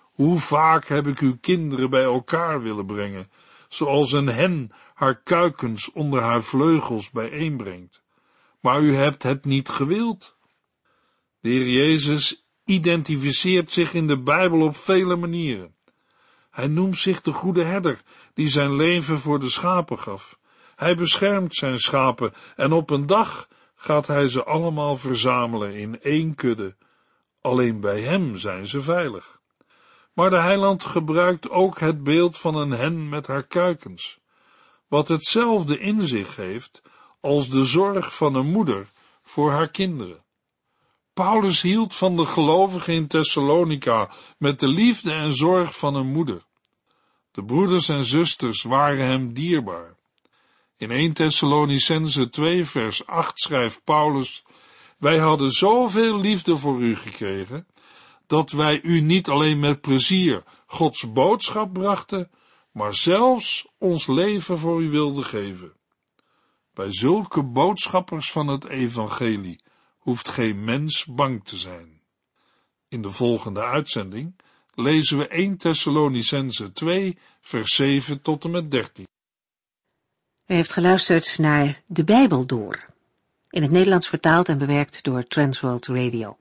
Hoe 0.00 0.38
vaak 0.38 0.86
heb 0.88 1.06
ik 1.06 1.18
uw 1.18 1.36
kinderen 1.40 1.90
bij 1.90 2.04
elkaar 2.04 2.62
willen 2.62 2.86
brengen, 2.86 3.30
zoals 3.68 4.12
een 4.12 4.26
hen 4.26 4.72
haar 4.94 5.22
kuikens 5.22 5.92
onder 5.92 6.22
haar 6.22 6.42
vleugels 6.42 7.10
bijeenbrengt. 7.10 8.02
Maar 8.60 8.80
u 8.80 8.94
hebt 8.94 9.22
het 9.22 9.44
niet 9.44 9.68
gewild. 9.68 10.36
De 11.40 11.48
Heer 11.48 11.68
Jezus 11.68 12.45
identificeert 12.66 13.72
zich 13.72 13.94
in 13.94 14.06
de 14.06 14.18
Bijbel 14.18 14.60
op 14.60 14.76
vele 14.76 15.16
manieren. 15.16 15.74
Hij 16.50 16.66
noemt 16.66 16.98
zich 16.98 17.20
de 17.20 17.32
goede 17.32 17.62
herder, 17.62 18.02
die 18.34 18.48
zijn 18.48 18.76
leven 18.76 19.18
voor 19.18 19.40
de 19.40 19.50
schapen 19.50 19.98
gaf. 19.98 20.38
Hij 20.76 20.96
beschermt 20.96 21.54
zijn 21.54 21.78
schapen 21.78 22.32
en 22.56 22.72
op 22.72 22.90
een 22.90 23.06
dag 23.06 23.48
gaat 23.74 24.06
hij 24.06 24.28
ze 24.28 24.44
allemaal 24.44 24.96
verzamelen 24.96 25.74
in 25.74 26.00
één 26.00 26.34
kudde. 26.34 26.76
Alleen 27.40 27.80
bij 27.80 28.00
hem 28.00 28.36
zijn 28.36 28.66
ze 28.66 28.80
veilig. 28.80 29.40
Maar 30.12 30.30
de 30.30 30.40
heiland 30.40 30.84
gebruikt 30.84 31.50
ook 31.50 31.78
het 31.78 32.02
beeld 32.02 32.38
van 32.38 32.54
een 32.54 32.70
hen 32.70 33.08
met 33.08 33.26
haar 33.26 33.46
kuikens, 33.46 34.18
wat 34.88 35.08
hetzelfde 35.08 35.78
in 35.78 36.02
zich 36.02 36.36
heeft 36.36 36.82
als 37.20 37.48
de 37.48 37.64
zorg 37.64 38.16
van 38.16 38.34
een 38.34 38.50
moeder 38.50 38.88
voor 39.22 39.50
haar 39.50 39.68
kinderen. 39.68 40.24
Paulus 41.16 41.62
hield 41.62 41.94
van 41.94 42.16
de 42.16 42.26
gelovigen 42.26 42.94
in 42.94 43.06
Thessalonica 43.06 44.10
met 44.38 44.60
de 44.60 44.68
liefde 44.68 45.12
en 45.12 45.34
zorg 45.34 45.78
van 45.78 45.94
een 45.94 46.06
moeder. 46.06 46.44
De 47.30 47.44
broeders 47.44 47.88
en 47.88 48.04
zusters 48.04 48.62
waren 48.62 49.06
hem 49.06 49.32
dierbaar. 49.32 49.96
In 50.76 50.90
1 50.90 51.12
Thessalonicense 51.12 52.28
2 52.28 52.64
vers 52.64 53.06
8 53.06 53.40
schrijft 53.40 53.84
Paulus, 53.84 54.44
wij 54.98 55.18
hadden 55.18 55.50
zoveel 55.50 56.20
liefde 56.20 56.56
voor 56.56 56.80
u 56.80 56.96
gekregen, 56.96 57.66
dat 58.26 58.50
wij 58.50 58.82
u 58.82 59.00
niet 59.00 59.28
alleen 59.28 59.58
met 59.58 59.80
plezier 59.80 60.42
Gods 60.66 61.12
boodschap 61.12 61.72
brachten, 61.72 62.30
maar 62.72 62.94
zelfs 62.94 63.66
ons 63.78 64.06
leven 64.06 64.58
voor 64.58 64.82
u 64.82 64.90
wilden 64.90 65.24
geven. 65.24 65.72
Bij 66.74 66.92
zulke 66.92 67.42
boodschappers 67.42 68.30
van 68.32 68.48
het 68.48 68.64
evangelie 68.64 69.64
hoeft 70.06 70.28
geen 70.28 70.64
mens 70.64 71.04
bang 71.04 71.44
te 71.44 71.56
zijn. 71.56 72.00
In 72.88 73.02
de 73.02 73.10
volgende 73.10 73.62
uitzending 73.62 74.36
lezen 74.74 75.18
we 75.18 75.28
1 75.28 75.56
Thessalonicense 75.56 76.72
2 76.72 77.18
vers 77.40 77.74
7 77.74 78.22
tot 78.22 78.44
en 78.44 78.50
met 78.50 78.70
13. 78.70 79.06
U 80.46 80.54
heeft 80.54 80.72
geluisterd 80.72 81.38
naar 81.38 81.82
De 81.86 82.04
Bijbel 82.04 82.46
Door, 82.46 82.86
in 83.50 83.62
het 83.62 83.70
Nederlands 83.70 84.08
vertaald 84.08 84.48
en 84.48 84.58
bewerkt 84.58 85.02
door 85.02 85.26
Transworld 85.26 85.86
Radio. 85.86 86.36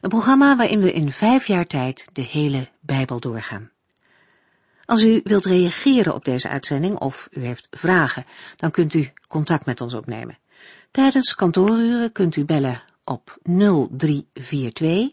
Een 0.00 0.10
programma 0.10 0.56
waarin 0.56 0.80
we 0.80 0.92
in 0.92 1.12
vijf 1.12 1.46
jaar 1.46 1.66
tijd 1.66 2.08
de 2.12 2.22
hele 2.22 2.68
Bijbel 2.80 3.20
doorgaan. 3.20 3.70
Als 4.84 5.02
u 5.02 5.20
wilt 5.24 5.44
reageren 5.44 6.14
op 6.14 6.24
deze 6.24 6.48
uitzending 6.48 6.98
of 6.98 7.28
u 7.30 7.44
heeft 7.44 7.66
vragen, 7.70 8.26
dan 8.56 8.70
kunt 8.70 8.94
u 8.94 9.12
contact 9.28 9.66
met 9.66 9.80
ons 9.80 9.94
opnemen. 9.94 10.38
Tijdens 10.90 11.34
kantooruren 11.34 12.12
kunt 12.12 12.36
u 12.36 12.44
bellen 12.44 12.82
op 13.04 13.38
0342 13.42 15.10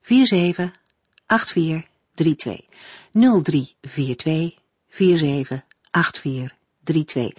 47 0.00 0.70
8432 1.26 2.64
0342 3.12 4.58
47 4.88 5.62
8432 5.90 6.62
32. 6.84 7.32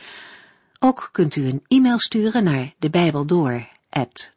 Ook 0.79 1.09
kunt 1.11 1.35
u 1.35 1.47
een 1.47 1.63
e-mail 1.67 1.99
sturen 1.99 2.43
naar 2.43 2.73
de 2.79 2.89
Bijbel 2.89 3.25
door 3.25 3.67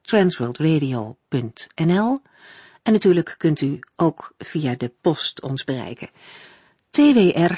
transworldradio.nl 0.02 2.18
en 2.82 2.92
natuurlijk 2.92 3.34
kunt 3.38 3.60
u 3.60 3.78
ook 3.96 4.32
via 4.38 4.74
de 4.74 4.92
post 5.00 5.42
ons 5.42 5.64
bereiken. 5.64 6.10
TWR, 6.90 7.52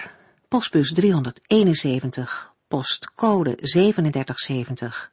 postbus 0.48 0.92
371, 0.92 2.52
postcode 2.68 3.54
3770, 3.54 5.12